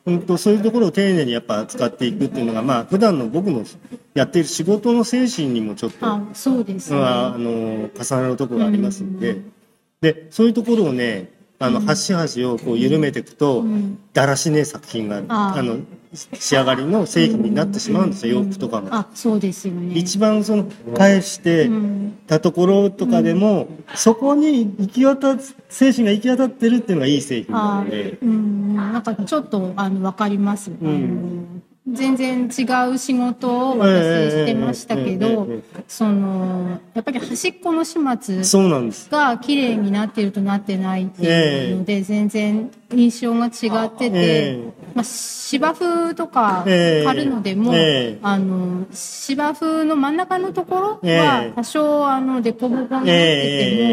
[0.07, 3.65] 本当そういうところを丁寧にやっぱ扱っていくっていうのがまあ普段の僕の
[4.13, 6.99] やっている仕事の精神にもちょっとあそうですね。
[6.99, 9.51] まあ、あの重なるところがありますんで、うん
[9.99, 13.99] でそういうところをねあの端々をこう緩めていくと、うん。
[14.13, 15.79] だらしねえ作品がああの
[16.13, 18.87] 仕上がりの製品になってしまうんですよ、洋服とかも。
[18.91, 19.93] あそうですよね。
[19.95, 20.65] 一番その
[20.95, 25.37] 返してうんたところとかでも、そこに行き渡っ
[25.69, 28.17] 精神が行き渡ってるっていうのがいい製品なあので。
[28.21, 30.71] うんなんかちょっとあのわかります。
[30.81, 31.57] あの
[31.89, 39.09] 全然違う仕事を私してましたけどええ、そのやっぱり端っこの始末そうなんです。
[39.09, 47.05] が綺麗になってるとなってないっていうので、全然印象が違ってて、えまあ、芝生とかええ。
[47.05, 48.19] 貼るのでも、ええ。
[48.23, 53.13] あの芝生の真ん中のところえはえ多少あの凸凹になってても、え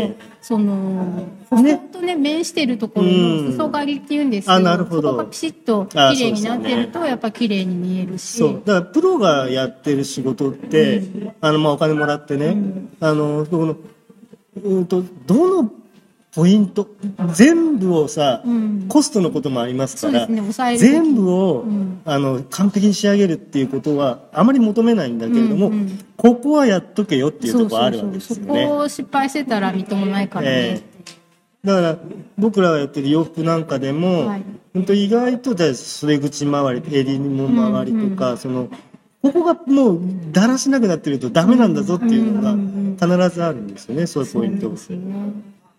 [0.00, 0.16] え。
[0.40, 5.10] そのほんとね面してるところの裾刈りっていうんですけど,、あなるほど。
[5.10, 8.38] そこがピシッとあ綺麗になってると、やっぱ綺麗に見えるし。
[8.38, 8.62] そう。
[8.64, 11.02] だからプロがやってる仕事って、
[11.42, 12.56] あのまあお金もらってね、
[13.00, 13.76] あのこの
[14.64, 15.70] うんとどの
[16.34, 16.88] ポイント。
[17.32, 18.86] 全部をさ、うん。
[18.88, 20.42] コストのこともありますから、ね
[20.76, 22.00] 全部を、うん。
[22.04, 25.98] あの完璧に仕上げるっていうことはあまり求めないんだけれども、うんうん。
[26.16, 28.44] ここはやっとけよっていうそうところあるわそうけですよね。
[28.46, 30.82] そうそこを失敗してたらみっともないからね、え
[31.64, 31.66] え。
[31.66, 31.98] だから
[32.36, 34.42] 僕らがやってる洋服なんかでも、はい。
[34.74, 38.68] 本当意外とじゃあ袖口周り襟の周りとか、その
[39.22, 40.00] ここがもう
[40.32, 44.96] だらしなくなってるとダメなんだぞっていうのうんが必ずあるんですよね、そういうポイントそう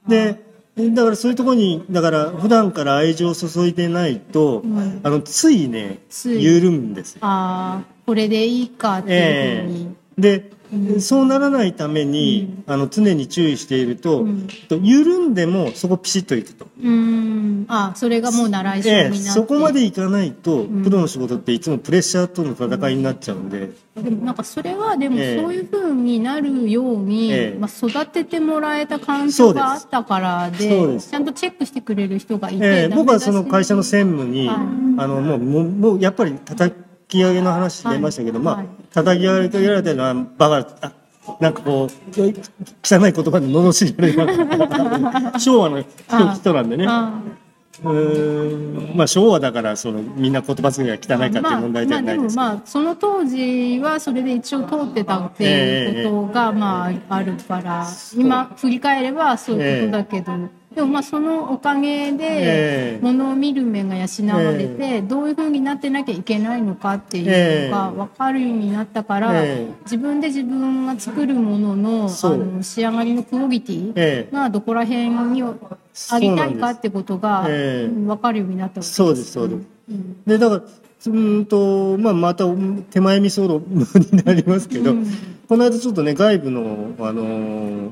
[0.08, 0.44] で
[0.78, 5.00] だからそういうところにだから普段から愛情を注いでないと、ん。
[5.04, 7.20] あのついね緩むんですよ。
[7.22, 10.52] ああこれでいいかっていうふうに、で、
[11.00, 14.48] そうならないために、あの常に注意していると、うん。
[14.70, 16.68] と緩んでもそこピシッといくと。
[16.82, 17.66] うん。
[17.68, 20.84] あそれがもう習い性にええなって、そこまでいかないと、ん。
[20.84, 25.58] プロの仕事っていつもプレッシャーとの戦いになっちゃうんで、でもなんかそれはでもそうええ。
[25.58, 27.58] いうふうになるように、ええ。
[27.60, 34.58] まあ、育ててもらえた環境があったからでちゃんとチェックしてくれる人がいて、え僕はその会社の専務に、はい。
[34.98, 36.76] あのもうもうもうやっぱり叩
[37.08, 40.94] き上げの話出ましたけど、まあ、はい叩き上げられたのはバカあ
[41.42, 45.90] なんかこう汚い言葉で罵られる昭和の人
[46.36, 47.20] 人なんでねあ
[47.84, 48.96] うーん。
[48.96, 60.32] まあ昭和だからそのみんな言葉遣いが汚いかっていう問題ではないですまあ、まあでもまあその当時はそれで一応通ってたっていうことがまああるから、今振り返ればそういうことだけど、
[60.76, 63.06] でもまあそのおかげでええ。
[63.06, 67.22] ものを見る目が養われて、どういうふうになってなきゃいけないのかってい
[67.68, 69.74] うのが分かるようになったから、ええ。
[69.86, 74.36] 自分で自分が作るもののあの仕上がりのクオリティええ。
[74.36, 77.94] がどこら辺にあげたいかってことがええ。
[77.94, 78.94] 分かるようになったわけです。
[78.96, 79.62] そうですそうです。
[79.92, 80.24] うん。
[80.26, 82.46] でだからうーんと、まあ、また
[82.90, 83.62] 手前味噌
[84.12, 85.08] になりますけど、うん。
[85.48, 87.92] この間ちょっとね外部の、あのー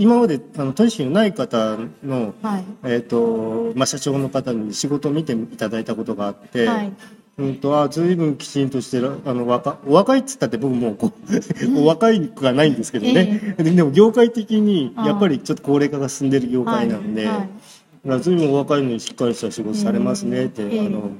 [0.00, 2.64] 今まであの取引のない方の、はい。
[2.84, 6.92] えーとまあ、社長の方に仕事を見ていただいたことがあって、はい。
[7.38, 11.12] うんとあ随分きちんとしてらあの若お若いっつったって僕もうこ
[11.74, 17.46] うお若いくはないんですけどね、ででも業界的にやっぱりちょっと高齢化が進んでる業界なんで、は
[18.04, 18.08] い。
[18.08, 18.20] はい。
[18.22, 20.80] 随分お若いのにしっかりした仕事されますねって、ええ。
[20.80, 21.10] あの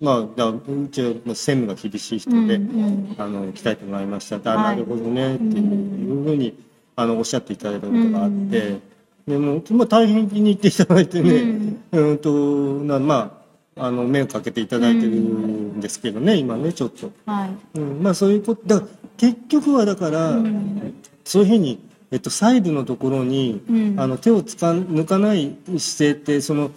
[0.00, 3.16] まあだうちはまあ専務が厳しい人で、うんうん。
[3.16, 4.76] あの鍛えてもらいましたはい。
[4.76, 6.67] なるほどねっていうふうに
[6.98, 8.80] あのおっしゃっていただいたことがあって、
[9.28, 12.28] でもまあ大変気に入っていただいてね、うん、と
[12.80, 13.40] なま
[13.76, 17.78] ああの目をかけていただいてるんですけどね、今ねちょっと、はい。
[17.78, 18.82] うん、まあそういうことだ
[19.16, 20.36] 結局はだから、
[21.24, 21.78] そういうふうに、
[22.10, 23.94] えっと、細部のところに、うん。
[24.00, 26.72] あの手をつか抜かない姿勢ってその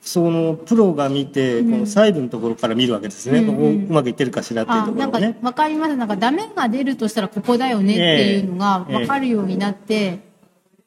[0.00, 5.38] そのプロが見て、この細部のところから見るわけですね、うんここうまくいってるかしらっていうところをね。
[5.40, 5.96] 分かります。
[5.96, 10.20] なんかダメが出るとしたらここだよねっていうのが分かるようになって、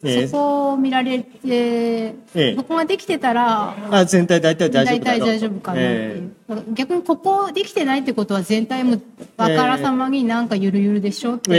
[0.04, 0.28] ええ。
[0.28, 6.34] そこを見られて、えこができてたらあ全体大体大丈夫大体大丈夫かなっていう、
[6.74, 9.02] 逆にここできてないってことは全体も
[9.38, 11.58] あからさまになんかゆるゆるでしょって、ええ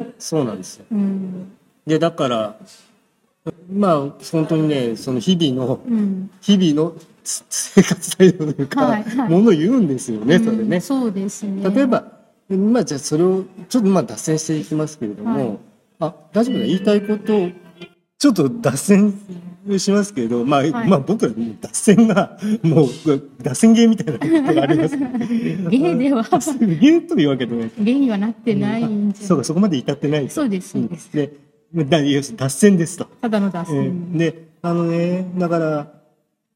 [0.00, 0.14] ええ。
[0.18, 0.86] そうなんですよ。
[0.90, 1.52] うん。
[1.86, 2.56] でだから
[3.68, 4.00] まあ
[4.30, 6.30] 本当にねその日々のうん。
[6.40, 9.28] 日々のつ生活態度というか、はいはい。
[9.28, 10.76] ものを言うんですよねそれね。
[10.76, 10.80] うん。
[10.80, 11.68] そうですね。
[11.70, 12.04] 例えば
[12.48, 15.58] まあじゃあそれをちょっとまあ脱線していきますけれども、はい。
[16.00, 17.50] あ大丈夫だ言いたいことを
[18.18, 19.14] ちょっと脱線
[19.78, 20.70] しますけど、まあ、はい。
[20.70, 22.88] まあ僕は脱線がもう
[23.42, 24.96] 脱線芸みたいなことがあります。
[25.68, 26.22] 芸では。
[26.80, 27.70] 芸というわけでね。
[27.80, 30.34] 芸にはなってないんじゃそうかそこまで至ってないと。
[30.34, 31.12] そうですそうです。
[31.12, 31.45] で
[32.36, 33.06] 脱線ですと。
[33.20, 35.92] ただの脱え線、ーであのねだから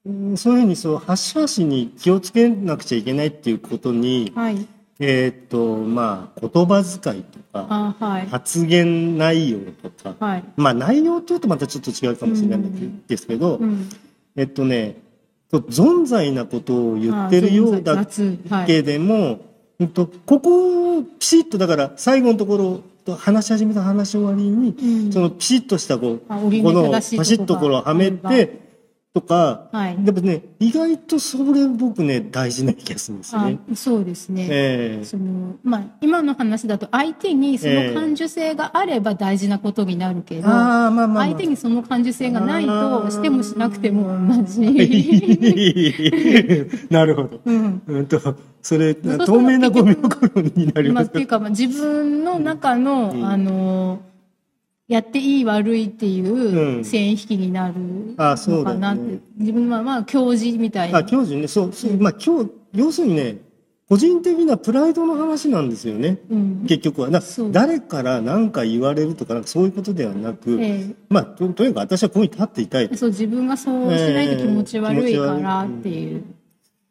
[0.07, 4.67] うんそういうふうにそう端々に気をつけなくちゃいけないっていうことに、はい。
[5.03, 8.27] えーっとまあ言葉遣いとかあはい。
[8.27, 10.45] 発言内容とか、はい。
[10.57, 13.89] まあ内容というとまたちょっと違うかもしれないんですけど、うん。
[14.37, 14.97] えっとね
[15.51, 18.07] と存在なことを言ってるようだ
[18.67, 19.41] けでも、
[19.81, 25.13] うんとここをピシッとだから最後のところと話し始めた話終わりに、うん。
[25.13, 26.37] そのピシッとしたこうこ
[26.73, 28.70] のパシッところをはめて
[29.13, 29.97] とか、はい。
[29.99, 33.59] でもね意外とそれ僕ね大事な気がするんですね。
[33.75, 35.05] そうですね、ええ。
[35.05, 41.25] そのまあ、今の話だと相手にその感受性があれば大事なことになるけど、あーまあまあまあ。
[41.25, 44.61] 相手にその感受性がないあーとしてもしなくても同じ。
[46.89, 47.41] なるほど。
[47.45, 47.83] うん。
[47.89, 48.21] うんと
[48.63, 53.27] それ透明なゴミ袋になりまあ、ますっていうか、まあ、自分の中の、うん。
[53.27, 54.03] あの
[54.91, 56.85] やっていい悪いっていううん。
[56.85, 57.75] 線引きになる
[58.17, 58.81] あそうだね。
[58.81, 61.47] のかなって、自分はまあ教授みたいなあ教授ね。
[61.47, 63.39] そうそう、まあ今日要するにね
[63.89, 66.19] 個人的なプライドの話なんですよね。
[66.29, 66.65] うん。
[66.67, 67.11] 結局は。
[67.53, 76.25] 誰から何か言われるとかなんかそういうことではなく、えまあととにかく私はここに立っていたいえそう自分がそうしないと気持ち悪いからっていう。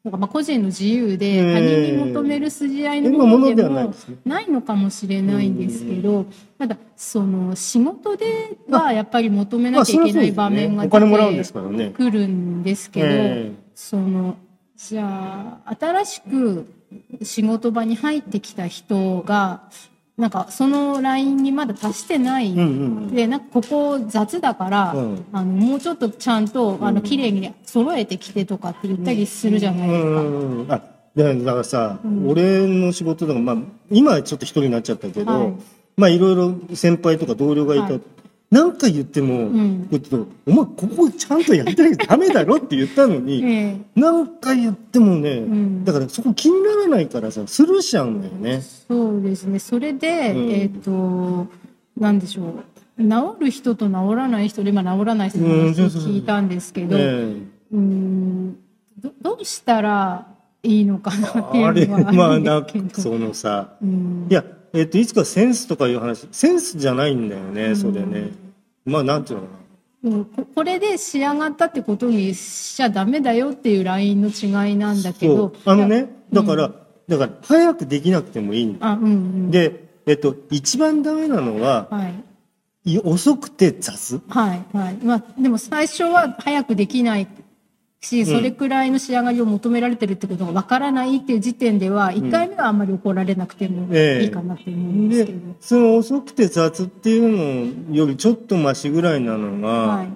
[0.03, 3.93] なんかまあ個人の自由でええ他人に求める筋合いの今ものでも
[4.25, 6.25] ないのかもしれないんですけど
[6.57, 11.89] ただその仕事ではやっぱり求めなきゃいけない場面が出て。
[11.91, 14.37] くるんですけど、えその
[14.77, 16.73] じゃあ新しく
[17.21, 19.63] 仕事場に入ってきた人が
[20.19, 23.15] なんかそのラインにまだ達してない、うんうん。
[23.15, 25.25] でなんかここ雑だから、うん。
[25.31, 30.09] あのもうちょっとちゃんとあの綺麗に揃えてきてとかって言ったりするじゃないですか。
[30.09, 30.81] うんあ
[31.15, 33.57] だだからさ、俺の仕事とか、まあ、
[33.89, 35.53] 今はちょっと一人になっちゃったけど、はい。
[35.97, 38.01] まあいろいろ先輩とか同僚がいた、はい
[38.51, 48.61] なんか言っても、うやってお前ここちゃんとやってないとダメだろって言ったのに、 ええなんか言ってもね、んだからそこ気にならないからさスルーしちゃうんだよね。
[48.87, 49.59] そうですね。
[49.59, 51.47] それで、うんえっ、と、
[51.95, 53.03] なんでしょう。
[53.03, 53.07] 治
[53.39, 58.55] る人と治らない人で、今治らない人を聞いたんですけど、うえん、
[58.97, 60.27] どどうしたら
[60.63, 62.65] いいのかなっていうのはまああるんな。
[62.93, 68.31] そのさ、うんいや、えっといつかセンスとかいう話センスじゃないんだよねそれね。
[68.85, 69.59] まあなんていうのかな。
[70.11, 76.71] うんここれで仕上がったってことにしちゃダメだよっていうラインの違いなんだけそどうあのねだから、
[77.07, 79.51] だから早くできなくてもいいんだあうんうん。
[79.51, 82.07] でえっと一番ダメなのはは
[82.85, 82.93] い。
[82.93, 84.21] い遅くて雑。
[84.29, 84.93] はいはい。
[85.03, 87.27] まあでも最初は早くできない
[88.01, 94.23] しそれくらいの仕上がりを求められてるってことがわからないっていう時点では1回目はあんまり怒られなくてもええ。
[94.23, 100.09] いいかなって思うんですでけど、その遅くて雑っていうのよりちょっとマシぐらいなのが、はい。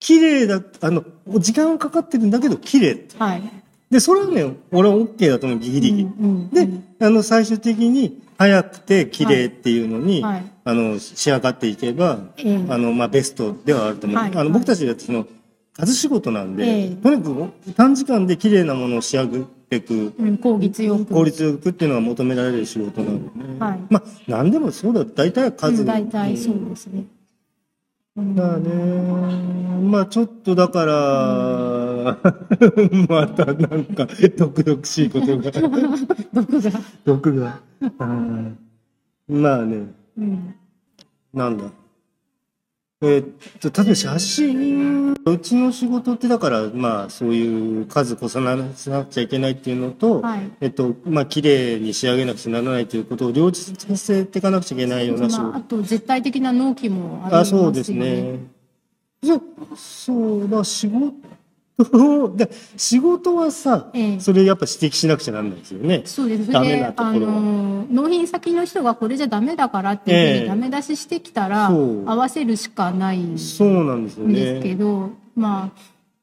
[0.00, 1.04] 綺麗だあの
[1.38, 3.42] 時間はかかってるんだけど綺麗はい。
[3.90, 6.68] でそれはね俺は OK だと思うギリギリ、うんうんで
[7.04, 10.44] あの最終的に早くて綺麗っていうのに、はい。
[10.64, 12.64] あの仕上がっていけば、ええ。
[12.68, 14.30] あのまあ、ベストではあると思う、はい。
[14.30, 14.40] はい。
[14.40, 15.26] あの僕たちがその
[15.74, 16.96] 数仕事なんで、ええ。
[16.96, 20.12] とにかく短時間で綺麗なものを仕上げていく。
[20.18, 21.06] うん、効率よく。
[21.06, 23.58] 効率よくっていうのが求められる仕事なので、ね。
[23.58, 23.80] はい。
[23.88, 25.04] まあ何でもそうだ。
[25.04, 27.04] 大体はう数ん大体そうですね、
[28.16, 28.34] うん。
[28.34, 28.70] だね。
[29.90, 32.18] まあちょっとだから、
[33.08, 34.06] またなんか
[34.36, 35.50] 毒々しいことが。
[36.32, 36.70] 毒が、
[37.04, 37.60] 毒が。
[38.00, 38.58] うん
[39.28, 39.86] まあね。
[40.18, 40.54] うん。
[41.32, 41.64] なんだ
[43.02, 48.74] えーっと例えば写真うちの仕事ってだからまあそういう数こさななく
[49.10, 58.38] ちゃいけないっていうのと、はいえっとまあ綺麗に仕上げなくちゃならないということを両立させていかなくちゃいけないような仕まあ、事あと絶対的な納期もありますよねあそうですね。
[59.22, 59.40] じゃあ
[59.76, 61.12] そうだ仕事
[62.36, 64.20] で仕事はさ、ええ。
[64.20, 66.02] それやっぱ指摘しなくちゃなんないですよね。
[66.04, 66.46] そうです。
[66.46, 67.32] そダメなところは。
[67.32, 70.40] の、納品先の人がこれじゃダメだからっていうふうええ。
[70.42, 74.20] にダメ出ししてきたら、合わせるしかないんですそうなんです
[75.36, 75.70] まあ、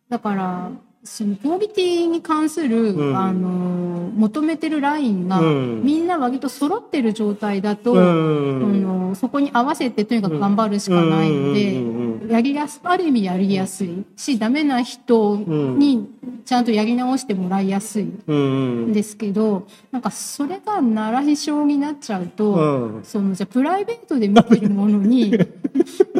[0.09, 0.71] だから、
[1.07, 3.17] そのクオリティに関する、うん。
[3.17, 5.81] あの、求めてるラインが、うん。
[5.83, 8.83] みんな割と揃ってる状態だと、うあん。
[8.83, 16.09] のそこに合わせてとにかく頑張るしかないので、やりやす、ある意味やりやすいし、ダメな人に
[16.45, 18.93] ちゃんとやり直してもらいやすいうんん。
[18.93, 23.03] ですけど、なんかそれが習い性になっちゃうと、うん。
[23.03, 25.37] そのじゃあプライベートで見てるものに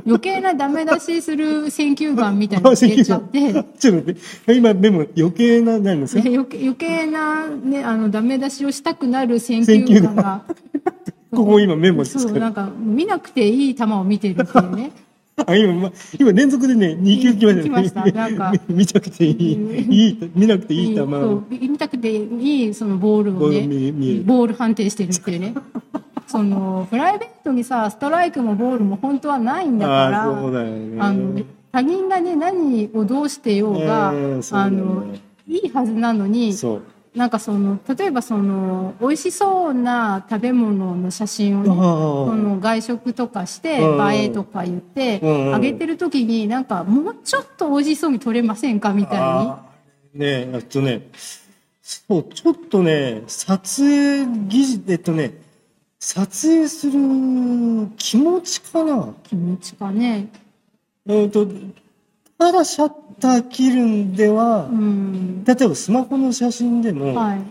[0.06, 4.16] 余計なダメ出しする選球眼みたいなのが出ちゃって、ちょっと待っ
[4.46, 6.24] て今でも余計な何ですか？
[6.28, 10.44] 余計な、ね、あのダメ出しをしたくなる選球眼が。
[11.32, 12.20] ここ今メモです。
[12.20, 14.92] そうなんか見なくていい球を見てるっていうね。
[15.46, 18.04] あ今ま今連続でね2球来ましたね来ました。
[18.12, 18.54] なんか。
[18.70, 19.36] 見なくていい。
[19.90, 21.06] いい見なくていい球
[21.52, 24.24] 見たくていいそのボールをねる。
[24.24, 25.54] ボール判定してるっていうね
[26.28, 35.16] そのプライベートにさストライクもボールも本当はないんだからあの他人がね何をどうしてようが、あの
[35.48, 36.54] いいはずなのに
[37.16, 44.14] なんかその例えばその美味しそうな食べ物の写真をねあその外食とかしてうん。
[44.14, 45.56] 映えとか言ってうん。
[45.56, 50.20] あげてる時になんかもうちょっと美味しそうに撮れませんかみたいに。
[50.20, 51.10] ねええっとね
[51.82, 55.47] そうちょっとね撮影技術えっとね
[56.00, 56.94] 撮影する
[57.98, 59.14] 気持ちかな？
[59.24, 60.30] 気持ちかね。
[61.08, 61.48] えっと
[62.38, 65.44] ただシャッター切るんではうん。
[65.44, 67.42] 例えばスマホの写真でも、はい。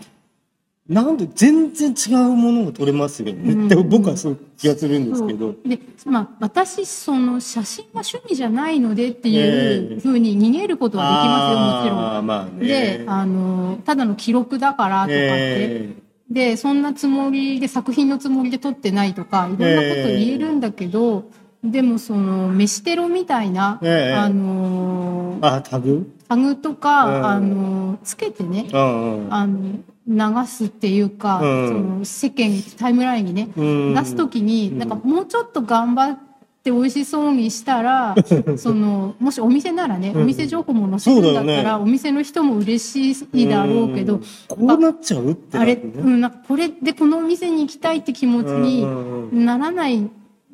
[0.87, 3.51] なんで全然違うものが撮れますよね。
[3.51, 5.53] うんで僕はそういう気がするんですけど。
[5.65, 12.15] で、まあ、私、その写真が趣味じゃないのでっていええうふうに逃げることはできますよ、もちろん。
[12.15, 12.65] あーまあね。
[12.65, 15.93] で、あの、ただの記録だからとかって、え
[16.29, 21.29] で、そんなつもりで、作品のつもりで撮ってないとか、いろんなこと言えるんだけど、
[21.63, 24.13] でもその、飯テロみたいな、ええ。
[24.13, 26.11] あのー、あ、タグ？
[26.27, 27.25] タグとか、うん。
[27.25, 29.33] あの、つけてね、うんうん。
[29.33, 31.67] あの、流すっていうか、うん。
[31.67, 33.95] その世間、タイムラインにね、うん。
[33.95, 36.19] 出すときに、なんかもうちょっと頑張っ
[36.67, 38.15] て美味しそうにしたら、
[38.57, 40.21] その、もしお店ならね、うん。
[40.23, 48.85] お店情報も載せるんだったら、そうだよお店の人も嬉しいだろうけどん、こうなっちゃうってあれ、うん、なんかこれでこのお店に行きたいって気持ちに
[49.31, 50.09] ならない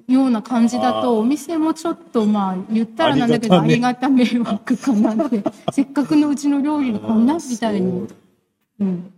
[0.08, 8.08] ような感じだと、お店もちょっとまあ言ったらなんだけど、あありりがた迷惑かなって、せっかくのうちの料理にこんなみたいに。
[8.80, 9.14] うん。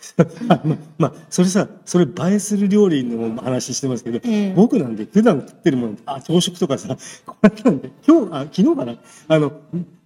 [0.48, 0.62] ま
[0.98, 4.54] まあそれさそれ映えする料理の話してますけど、ええ。
[4.56, 8.94] 僕なんで普段食ってるものあ朝食とかさこれなんで今日あ昨日かな
[9.28, 9.52] あの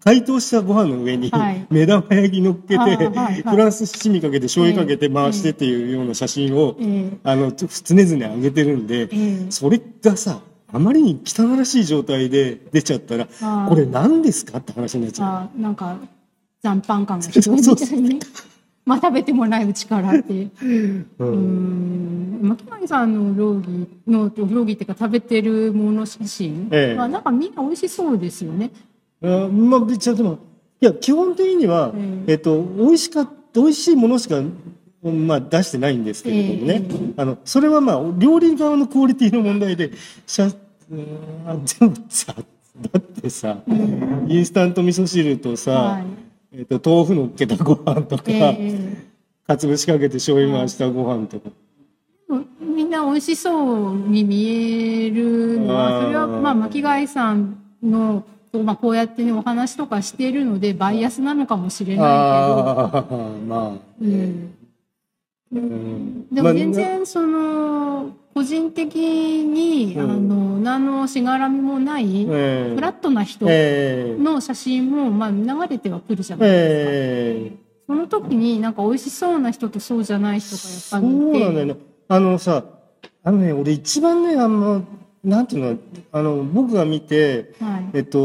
[0.03, 1.67] 解凍したご飯の上にはい。
[1.71, 3.43] 目玉焼き乗っけて、あはいはい。
[3.43, 7.19] フランス七味かけて醤油かけて回してっていうような写真を、ええ。
[7.23, 9.47] あの常々上げてるんで、ええ。
[9.51, 10.41] それがさ
[10.73, 13.69] あまりに汚らしい状態で出ちゃったらあー。
[13.69, 14.59] これ何ですか？
[14.59, 15.29] って話になっちゃう。
[15.29, 15.97] あなんか
[16.63, 18.21] 残飯感がひどいみたいに。
[18.85, 20.45] まあ食べてもないうちからってい
[21.19, 21.25] う。
[21.25, 22.49] んん。
[22.49, 28.71] 牧谷さんの料理の料理っていうか食べてるもの写真ええはなんかみんな美味しそうですよね。
[29.23, 30.39] あまあ、別にでも、
[30.81, 34.43] いや、基本的には、うんえっと、美味しか、美味しいものしか、
[35.03, 36.83] まあ、出してないんですけれどもね。
[36.87, 39.93] ええあの、それはまあ、料理側のクオリティの問題で、
[40.27, 40.49] しゃ、う
[40.95, 41.07] ん、
[41.47, 42.43] あでもさ、だ
[42.99, 43.59] ってさ、
[44.29, 46.05] インスタント味噌汁とさ、はい。
[46.57, 49.05] えっと、豆腐のっけたご飯とか、ええ
[49.47, 51.51] かつぶしかけて醤油回したご飯とか。
[52.61, 63.15] みんな美味しそうに見えるのは、それはまあ巻貝さんの、まあこうやってね、お話とかしているので、バイアスなのかもしれないああ、
[63.47, 64.03] まあ。
[64.03, 64.55] けど、うん。
[65.53, 76.91] うんでも全然その、個人的に、うんあの、何のしがらみもない、ええフラットな人ええの写真も、まあ流れてはくるじゃないですか。
[76.91, 81.45] ええその時になんか美味しそうな人とそうじゃない人がやっぱそうりいて。
[81.45, 81.77] なんだよね。
[82.09, 82.65] あのさ、
[83.23, 84.83] あのね、俺一番ね、あの、
[85.23, 85.79] なんていうの、
[86.13, 87.99] あの、僕が見て、はい。
[87.99, 88.19] えっと、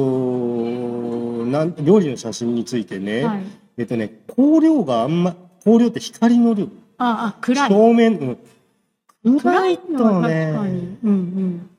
[1.46, 3.44] なん料理の写真についてね、はい。
[3.78, 6.68] えっとね、光量があんま、光量って光の量、
[6.98, 7.74] あ、あ、暗い。
[7.74, 8.38] 表面、うん、
[9.38, 10.74] 暗いのはと確かに。
[10.74, 10.98] ね、。
[11.04, 11.70] うんうん。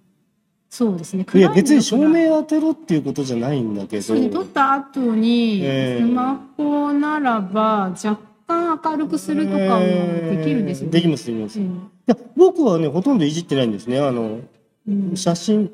[0.71, 1.27] そうですね。
[1.35, 6.01] いや別に照明当てろっていうことじゃないんだけど、撮った後に、ええ。
[6.01, 10.93] スマホならば若干明るくするとかもできるですよね。
[10.93, 11.59] できます、できます。
[11.59, 11.91] いうん。
[12.07, 13.99] や僕はね、ほとんどいじってないんですね。
[13.99, 14.39] あの、
[14.89, 15.17] うん。
[15.17, 15.73] 写真、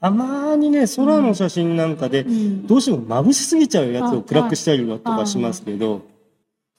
[0.00, 2.66] たまにね、空の写真なんかで、うん。
[2.66, 6.02] どうしても眩しすぎちゃうやつを暗くしたりとかしますけど、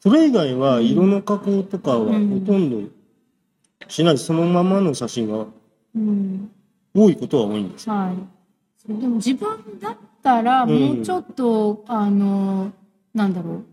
[0.01, 2.87] それ以外は色の加工とかはほとんど
[3.87, 5.45] しない、そのままの写真が
[5.95, 6.49] うん
[6.93, 7.89] 多いことは多いんです。
[7.89, 8.15] はい。
[8.87, 12.71] そうでも自分だったらうんもうちょっと、あの、
[13.13, 13.63] なんだろう。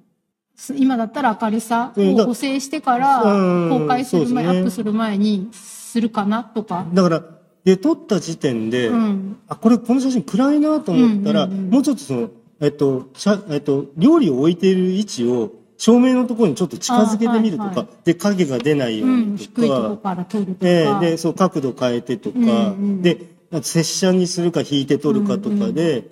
[0.54, 6.86] す今だったら明るさを補正してからうん公開する前、そうですねアップする前にするかなとか。
[6.92, 7.24] だから、
[7.64, 12.30] で撮った時点で、うんあこれこの写真暗いなと思ったら、うんうんうんもうちょっとその、
[12.60, 17.88] えっとしゃえっと、料理を置いている位置を照明のところにちょっと近づけてみるとか、あはいはい。
[18.04, 20.26] で影が出ないよう、うんにとか、
[20.62, 26.04] でそう角度変えてとか、うんうんで拙者にするか引いて撮るかとかで、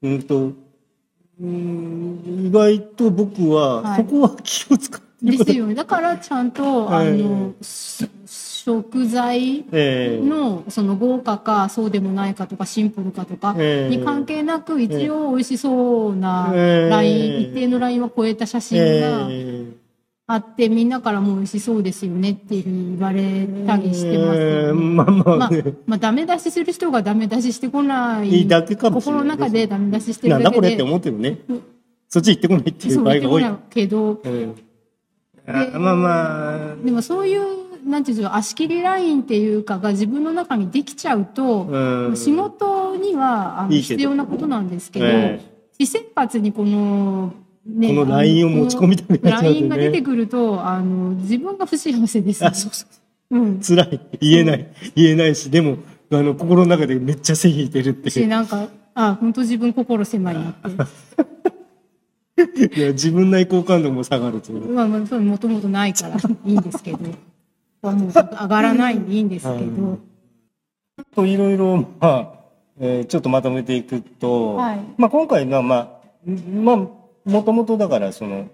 [0.00, 0.52] うんと
[1.40, 4.04] うん意外と僕は、はい。
[4.04, 5.06] そこは気を使って
[5.36, 5.74] ですよね。
[5.74, 8.08] だからちゃんと、はいあのし
[8.66, 10.26] 食材ええ。
[10.26, 13.96] のその豪華かそうでもないかとかシンプルかとかええ。
[13.96, 16.88] に関係なく一応美味しそうなええ。
[16.88, 19.66] ライン、一定のラインは超えた写真がえ
[20.26, 24.72] あって、みんなからも美味しそうですよねっていうふうに言われたりしてます。
[24.72, 30.28] まあままああね、、まあ、ダメ出しする人がダメ出ししてこない心の中でダメ出しして。
[30.28, 31.38] なんだこれってるだけで思ってるね。
[31.48, 31.62] うん。
[32.08, 33.44] そっち行ってこないっていう場合が多い。
[33.70, 34.20] けど。
[35.46, 45.40] まあまあ、でもそういうなんていうんでしょう足切りラインっていうかが自分の中にできちゃうと、うん仕事にはあの必要なことなんですけどえ
[45.78, 47.32] 私生活にこの、
[47.66, 52.88] ね、このラインを持ち込みたくなっちゃうとねラインが出てくるとあの自分が不幸せです、あ、そうそう。
[53.30, 54.00] うん、辛い。
[54.20, 54.72] 言えない。
[54.94, 55.78] 言えないし、でも、
[56.12, 58.10] あの、心の中でめっちゃ線引いてるっていう。
[58.10, 60.70] しなんかあ本当自分心狭いなって。
[62.78, 64.68] いや、自分内好感度も下がるという。
[64.68, 66.98] まあ、まあ、もともとないからいいんですけど。
[67.92, 69.98] もう上がらないんでいいんですけど。
[71.14, 72.32] といろいろ、まあ、
[72.80, 78.48] えーちょっとまとめていくと、はいまあ今回のは、まあ、んまあ、もともとだから、その、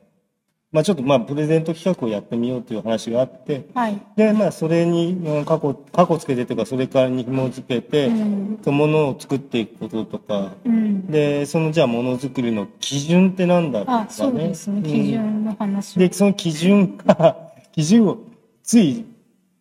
[0.72, 4.00] まあちょっとまあ、プレゼント企画をやってみようという話があって、はい。
[4.16, 8.74] で、まあ、それに、うん過去、過去つけてというか、それからに紐づけて、うん。
[8.74, 11.06] ものを作っていくこととか、うん。
[11.08, 14.06] で、そのじゃあものづくりの基準ってなんだとかね。
[14.08, 14.76] あ、そうですね。
[14.78, 16.00] うん基準の話を。
[16.00, 17.36] で、その基準が、
[17.72, 18.18] 基準を
[18.62, 19.04] つい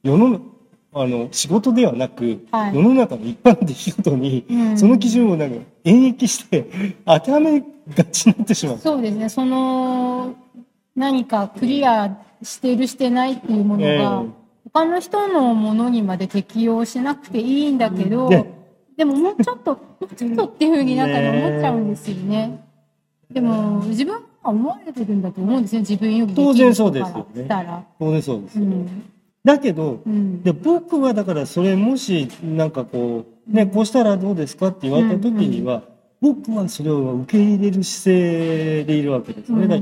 [0.03, 0.41] 世の、
[0.93, 6.65] あの、仕事ではなく、はい世の中の一般の出来事に、うんその基準をなんか演繹して
[7.05, 7.65] 当てはめが
[8.05, 8.77] ちになってしまう。
[8.77, 9.29] そうですね。
[9.29, 10.33] その、
[10.95, 14.41] 何かクリアしてるしてないっていうものが、ええ
[14.73, 18.53] 他の人のものにまで適用しなくていいんだけど、ね
[18.95, 22.63] でももうちょっと、 もうちょっとっていうふうになんかね思っちゃうんですよね。
[23.31, 25.81] でも、自分は思われてるんだと思うんですよ。
[25.81, 27.83] 自分より当然そうですよねしたら。
[27.99, 28.59] そうです、そうです。
[28.59, 29.03] うん。
[29.43, 30.43] だけど、うん。
[30.43, 35.83] で僕はだからそれもしなんかこう、ね、こうしたらどうですかって言われた時には、
[36.21, 39.67] 僕はそれを受け入れる姿勢でいるわけですね。
[39.67, 39.81] だか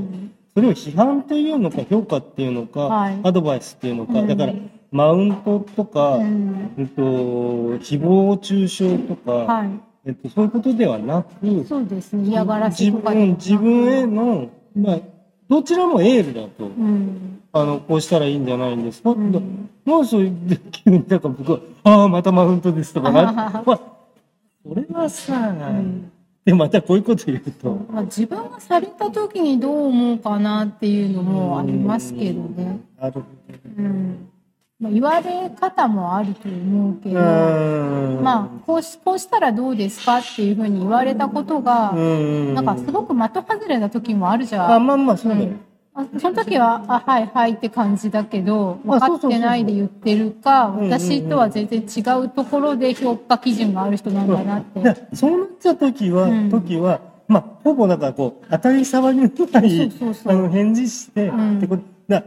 [0.54, 4.54] それを批判っていうのか評価っていうのか、はいアドバイスっていうのか、うんだから
[4.90, 6.88] マウントとか、ううんん。
[6.96, 7.02] と
[7.84, 9.70] 誹謗中傷とか、はい。
[10.06, 12.30] えっと、そういうことではなくそうですね。
[12.30, 14.98] 嫌がらせ自分とかでもなく自分への、まあ、
[15.48, 17.39] どちらもエールだと、うん。
[17.52, 19.40] あのこうしたらいいんじゃないんですか、んだ
[19.84, 23.80] まあそういう急になんか僕は「ああまたマウントです」とかなまあ
[24.62, 26.12] それはさ、ん
[26.44, 27.86] でまたこういうこと言うと。
[27.90, 32.80] まあ、自分がされた時にどう思うかなっていうのもありますけどね。
[32.98, 33.22] なるほ
[33.78, 34.28] うん。
[34.80, 37.20] まあ、言われ方もあると思うけど。
[37.20, 44.72] ど、うんまあ、こうし、こうしたらどうですかっていうふうに言われたことが、うんなんかすごく的外れな時もあるじゃん。
[44.74, 45.50] あまあまあそうだよ。
[45.50, 45.69] あ
[46.18, 54.80] その時は、あ、はいはいって感じだけど、あ分かってないで言ってるか、私とは全然違うところで評価基準がある人なんだなって。
[54.80, 56.50] でそうなっちゃう時は、うん。
[56.50, 59.92] 時はまあほぼなんかこう当たり障りのない
[60.24, 61.58] あの返事して、うん。
[61.58, 62.24] ってことだ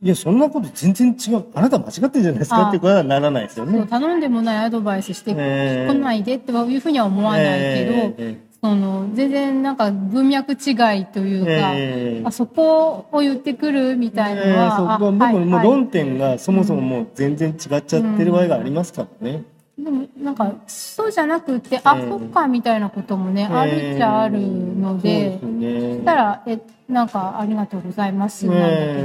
[0.00, 2.68] いやそんなこと全然違うあなた間違ってるじゃないですかあ。
[2.70, 3.86] ってことはならないですよね。
[3.86, 12.22] 頼んでもないアドバイスしてえ来ないでっていうふうには思わないけど、ええその全然なんか文脈違いというか、ええ。
[12.24, 19.42] あそこを言ってくるみたいなのえーは、そこは僕も論点がそもそももう全然違っちゃってる場合がありますからね。
[19.76, 22.08] でもなんかそうじゃなくて、あええ。
[22.08, 25.94] そっかみたいなこともね、あるっちゃあるので、そね。
[25.94, 28.96] そしたらえなんかありがとうございますなんだけど、え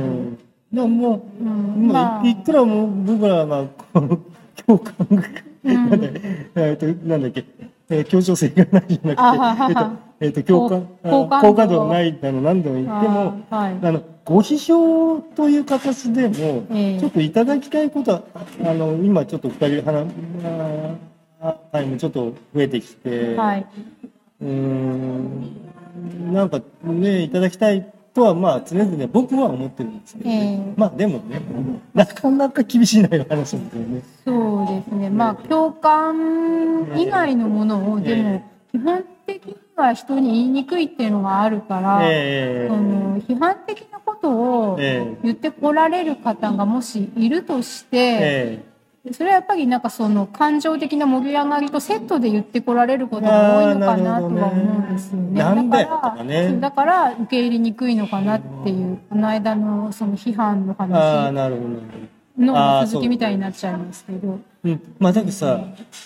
[0.71, 0.75] え。
[0.75, 2.23] でももう、うんまあ。
[2.23, 4.19] いいくらもう僕らがこの
[4.67, 5.23] 共感が、
[5.63, 5.89] うん。
[7.09, 7.43] なんだっけ、
[7.89, 11.09] えー協調性がないじゃなくて、えっと、えっと共感あ
[11.41, 13.77] 好感度がないあの何度も言ってもあはい。
[13.81, 16.99] あのご批評という形でも、ええ。
[16.99, 18.23] ちょっといただきたいことは
[18.65, 20.05] あの今ちょっと二人話
[21.39, 23.65] あタイムちょっと増えてきて、はい、
[24.41, 30.59] うーんなんかねいただきたいとはまあ常々僕は思ってるんですけど、ね。
[30.65, 30.73] ええ。
[30.75, 31.39] まあでもね
[31.93, 34.01] なかなか厳しい内容の話なんだよね。
[34.25, 35.09] そうですね。
[35.11, 44.31] まあ、共感以外のものを、でも、基本的には人に言いにくいっていうのがあるから、えその批判的なこと
[44.71, 45.17] をええ。
[45.23, 48.65] 言ってこられる方がもしいるとして、え
[49.13, 55.61] それはやっぱりなんかその感情的な盛り上がりとセットで言ってこられることが多いのかなとは思うんですよね。
[55.63, 61.31] ねだからねだから受け入れにくいのかなっていう、この間のその批判の話
[62.37, 64.39] の続きみたいになっちゃいますけど。
[64.63, 65.63] うん、まあだけどさ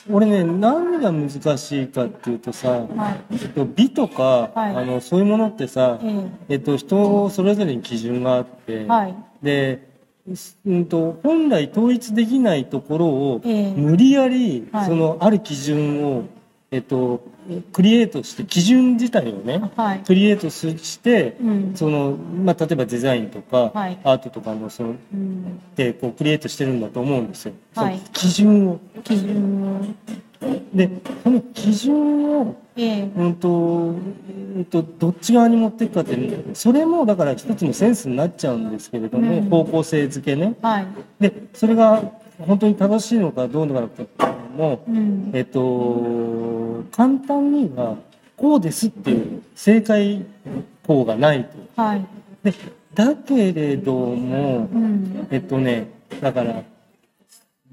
[0.09, 3.33] 俺ね何が難しいかっていうとさ、はい。
[3.33, 9.15] えっと、美とか、はいあのそういうものってさ、ええっと、人それぞれに基準があって、えはい。
[9.41, 9.90] で、
[10.65, 16.23] うん、と本来統一できないところを、ええ無理やり、はいそのある基準を、
[16.69, 17.23] えっと、
[17.73, 19.99] クリエイトして基準自体をねはい。
[19.99, 21.75] クリエイトすして、うん。
[21.75, 25.59] そのまあ、例えばデザインとか、はいアートとかのそのうん。
[25.75, 28.79] でこうクリエイトしてるんだと思うんですよ、はい基準を。
[29.03, 29.85] 基準を。
[30.73, 30.89] で
[31.23, 36.15] その基準をええうんと、うんと、どっち側に持っていくかって
[36.53, 40.55] それもだから一つのセンスになっちゃうんですけれども、うん方向性づけね。
[40.61, 40.87] はい。
[41.19, 42.01] で、それが
[42.39, 45.31] 本当に正しいのかどうなのかっていうのも、うん。
[45.33, 47.97] えっと、簡単には
[48.37, 50.25] こうですっていう正解
[50.87, 51.43] 法がない
[51.75, 51.81] と。
[51.81, 52.05] はい。
[52.43, 52.53] で、
[52.95, 55.27] だけれども、うん。
[55.29, 55.89] えっとね、
[56.21, 56.63] だから、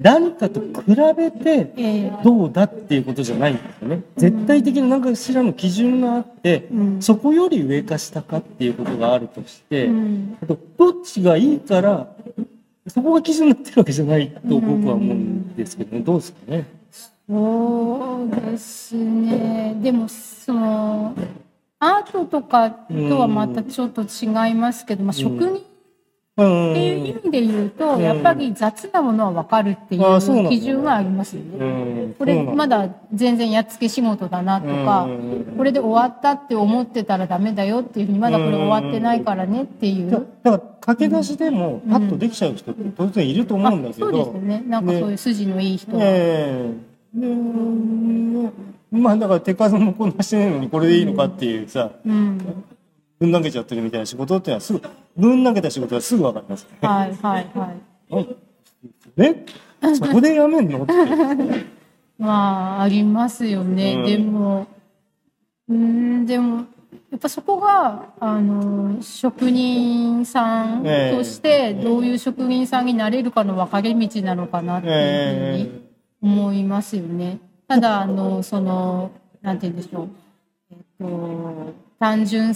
[0.01, 0.69] 何かと比
[1.17, 4.03] べて、ええどうだっていうことじゃないんですよね。
[4.17, 10.39] 絶対的な何かしらの基準があって、うんそこより上か下かっていうことがあるとして、うん。
[10.41, 12.09] あとどっちがいいから、
[12.87, 16.65] そこが基準になってるわけじゃないと僕は思うんですけどね、どうですかね？
[17.29, 19.77] そうですね。
[19.83, 21.15] でも、その、
[21.81, 25.68] アートとかとはまたちょっと違いますけど、まあ、職人うん。
[26.45, 32.05] っていう意味で言うと、うんやっぱり雑なものは分かるっていう基準はありますようね。
[32.07, 32.15] ん。
[32.15, 35.09] これまだ全然やっつけ仕事だなとか
[35.57, 40.27] これで終わったって思ってたらダメだよっていうふうに、まだこれ終わってないからねっていだう。
[40.45, 44.63] だから駆け出しでもパッとできちゃう人って当然いると思あうんだけそうですね。
[44.67, 46.03] なんかそういう筋のいい人は。
[46.03, 46.73] え
[47.17, 47.27] えで
[48.91, 52.39] まあだから手数もこんなしてないのにこれでいいのかっていうさ、うん。
[53.19, 54.83] ぶん投げちゃってるみたいな仕事っていうのはすぐ、
[55.17, 56.89] ぶん投げた仕事はすぐわかりますね。
[56.89, 58.37] はいはいはい。
[59.19, 59.45] え？
[59.95, 60.83] そこでやめんの？
[60.85, 60.93] って。
[62.19, 63.95] まあ、ありますよね。
[63.95, 64.67] うんでも、
[65.69, 66.67] うーん、でも、
[67.11, 75.83] やっぱそこが、あの、職人さんええとして、どういう職人さんになれるかの分かれ道なのかなっていうふうえに
[76.23, 77.39] 思いますよね。
[77.69, 79.11] ただ、あの、その、
[79.43, 80.09] なんて言うんでしょう。
[80.73, 82.55] えっと、単純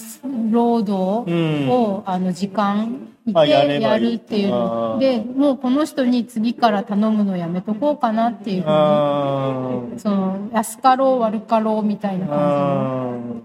[0.50, 1.68] 労働うん。
[1.68, 4.98] を、あの、時間てやるっていうの。
[4.98, 13.42] で、もうこの人に次から頼むのやめとこうかなっていうふうその安かろう悪かろうみたいなー感あ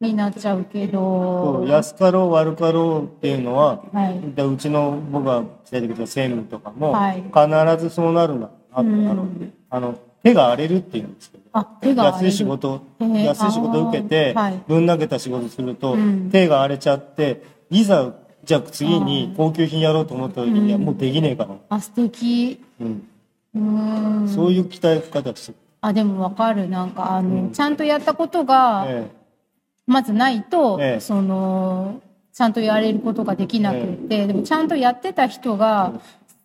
[0.00, 1.60] じになっちゃうけど。
[1.60, 4.20] う、安かろう悪かろうっていうのは、はい。
[4.34, 7.22] でうちの僕が伝えてきた専務とかも、はい。
[7.22, 8.50] 必ずそうなるな。
[8.72, 9.52] ああうのん。
[9.70, 11.44] あの手が荒れるっていうんですけど。
[11.52, 12.28] あ手が荒安れる。
[12.28, 14.34] い仕事、へえ安い仕事を受けて
[14.68, 16.30] ぶん投げた仕事すると、うん。
[16.30, 18.14] 手が荒れちゃって、いざ、
[18.44, 21.56] じゃあ次に高級品やろうと思った時にはもうできねえから。
[21.68, 22.60] あ素敵。
[22.80, 23.08] うん。
[23.54, 24.28] うーん。
[24.28, 25.58] そういう期待方してる。
[25.80, 26.68] あでもわかる。
[26.68, 29.10] なんかあの、ちゃんとやったことがえ
[29.86, 31.00] まずないと、ええ。
[31.00, 32.00] その
[32.32, 36.00] ちゃんとやれることができなくって、でもちゃんとやってた人が、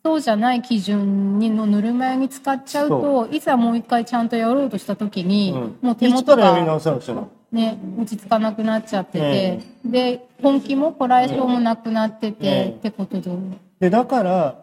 [0.07, 5.77] そうじゃない基準にのぬるま湯に使っちゃうといざもう一回ちゃんとやろうとした時に、うん。
[5.81, 7.27] もう手一元が。
[7.51, 9.61] ね、落ち着かなくなっちゃってて、え。
[9.85, 12.69] で本気もこらえ性もなくなってて、ええ。
[12.69, 13.31] ってことで、
[13.81, 14.55] で、だから、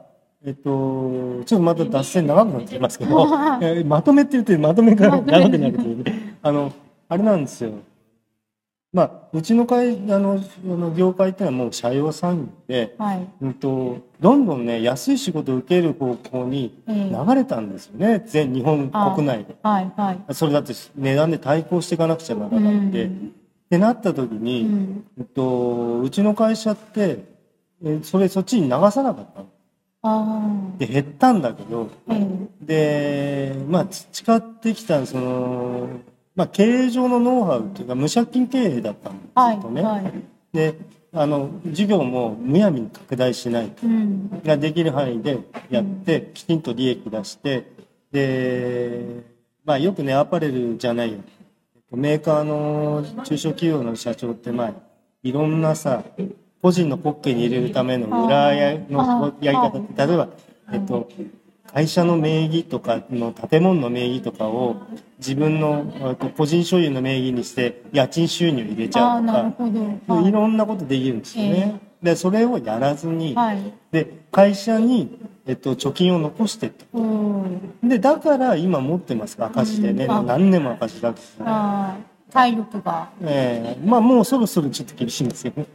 [0.46, 3.28] えっと、ちょっとまた脱線長くなってきますけど、
[3.60, 6.72] えまとめって言ってまとめから長くなるけど、あの、
[7.10, 7.72] あれなんですよ。
[8.94, 13.28] まあ、うちの会、あの、あの業界ってのはもう社用産業で、はい。
[13.40, 19.56] うんと、どんどんね、安い仕事を受ける方向にええ流れたんですよね、全日本国内で。
[19.64, 20.34] はいはい。
[20.34, 23.34] それだって値段で対抗していかなくちゃならないんで、うん。
[23.66, 25.04] ってなった時うに、ん。
[25.18, 27.18] えっと、うちの会社って、
[27.84, 29.46] えそれそっちに流さなかったの。
[30.02, 31.90] あで、減ったんだけど、
[32.60, 35.88] で、まあ、培ってきた、その、
[36.34, 39.82] まあ、経営上のノウハウっていうか、無借金経営だったんですはいよね。
[39.82, 40.12] はい
[40.54, 40.76] で、
[41.12, 47.72] あの、事業もむやみに拡大しないうんができる範囲でやって、きちんと利益出して、
[48.12, 49.24] で、
[49.64, 51.18] まあ、よくね、アパレルじゃないよ。
[51.90, 54.72] メーカーの中小企業の社長って、まあ、
[55.22, 56.04] いろんなさ、
[56.62, 60.28] 個人のポッケに入れるための裏やのやり方って、例えば、
[60.72, 61.08] えっと、
[61.74, 64.76] 会社の名義とかの建物の名義とかを
[65.18, 70.28] 自分のえっと個人所有の名義にして家賃収入入れちゃうとか、はい。
[70.28, 71.80] いろんなことできるんですよね。
[72.00, 73.72] で、それをやらずに、はい。
[73.90, 76.86] で、会社にえっと、貯金を残してと。
[76.94, 80.10] うんで、だから今持ってます赤字でね、うん。
[80.12, 80.22] あ。
[80.22, 82.32] 何年も赤字だけど、あー。
[82.32, 83.10] 体力が。
[83.20, 83.86] ええ。
[83.86, 85.66] まあもうそろそろちょっと厳しいんですよね。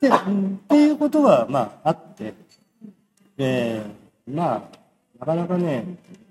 [0.00, 0.12] で、っ
[0.68, 2.34] ていうことが、まああって、
[3.38, 4.78] ええまあ、
[5.20, 5.84] なかなかね、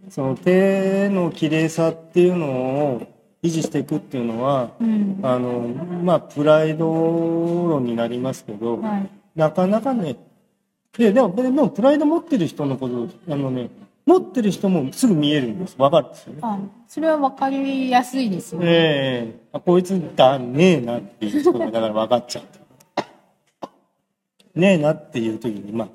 [0.09, 2.47] その手の綺麗さっていうの
[2.95, 3.01] を
[3.43, 5.19] 維持していくっていうのは、うん。
[5.23, 5.59] あの、
[6.03, 9.09] まあ、プライド論になりますけど、はい。
[9.35, 10.17] なかなかね、
[10.97, 13.69] で、でも、でも、プライド持ってる人のこと、あのね、
[14.05, 15.75] 持ってる人もすぐ見えるんです。
[15.77, 16.39] わかるんですよね。
[16.41, 18.67] あそれは分かりやすいですよね。
[18.67, 24.59] ええあこいつだねえなっていう人がだから分かっちゃう。
[24.59, 25.87] ねえなっていう時に、まあ、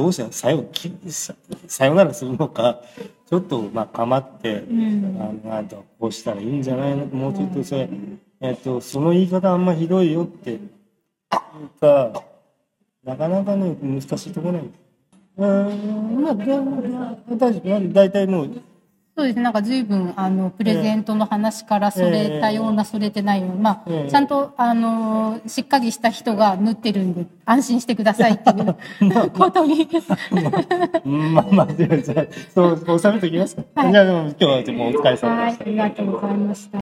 [0.00, 1.34] どうしたらさよ、きさ
[1.68, 2.80] さよならするのか、
[3.28, 5.42] ちょっと、まあ、かまって、うん。
[5.44, 7.04] あの、あと、こうしたらいいんじゃないの？
[7.04, 7.86] もうちょっとそれ、
[8.40, 10.60] えっと、その言い方あんまひどいよって、いう
[11.80, 12.22] か、
[13.04, 14.80] なかなかね、難しいところなんです。
[15.36, 16.46] うーん、まあ、だ
[17.36, 17.92] 大丈夫。
[17.92, 18.50] 大体もう、
[19.20, 19.42] そうですね。
[19.42, 29.86] なんか随分、あの、プレゼントの話からそれたような、それてないような、まええあ、ちゃんと、あの、しっかりした人が縫ってるんで、安心してくださいっていうことに。
[31.04, 33.62] うんまあまあ、 じゃあ、そう、収めておきますか。
[33.74, 35.68] はいじゃあ、でも今日はでもお疲れ様はい、でしたあ。
[35.68, 36.78] りがとうございました。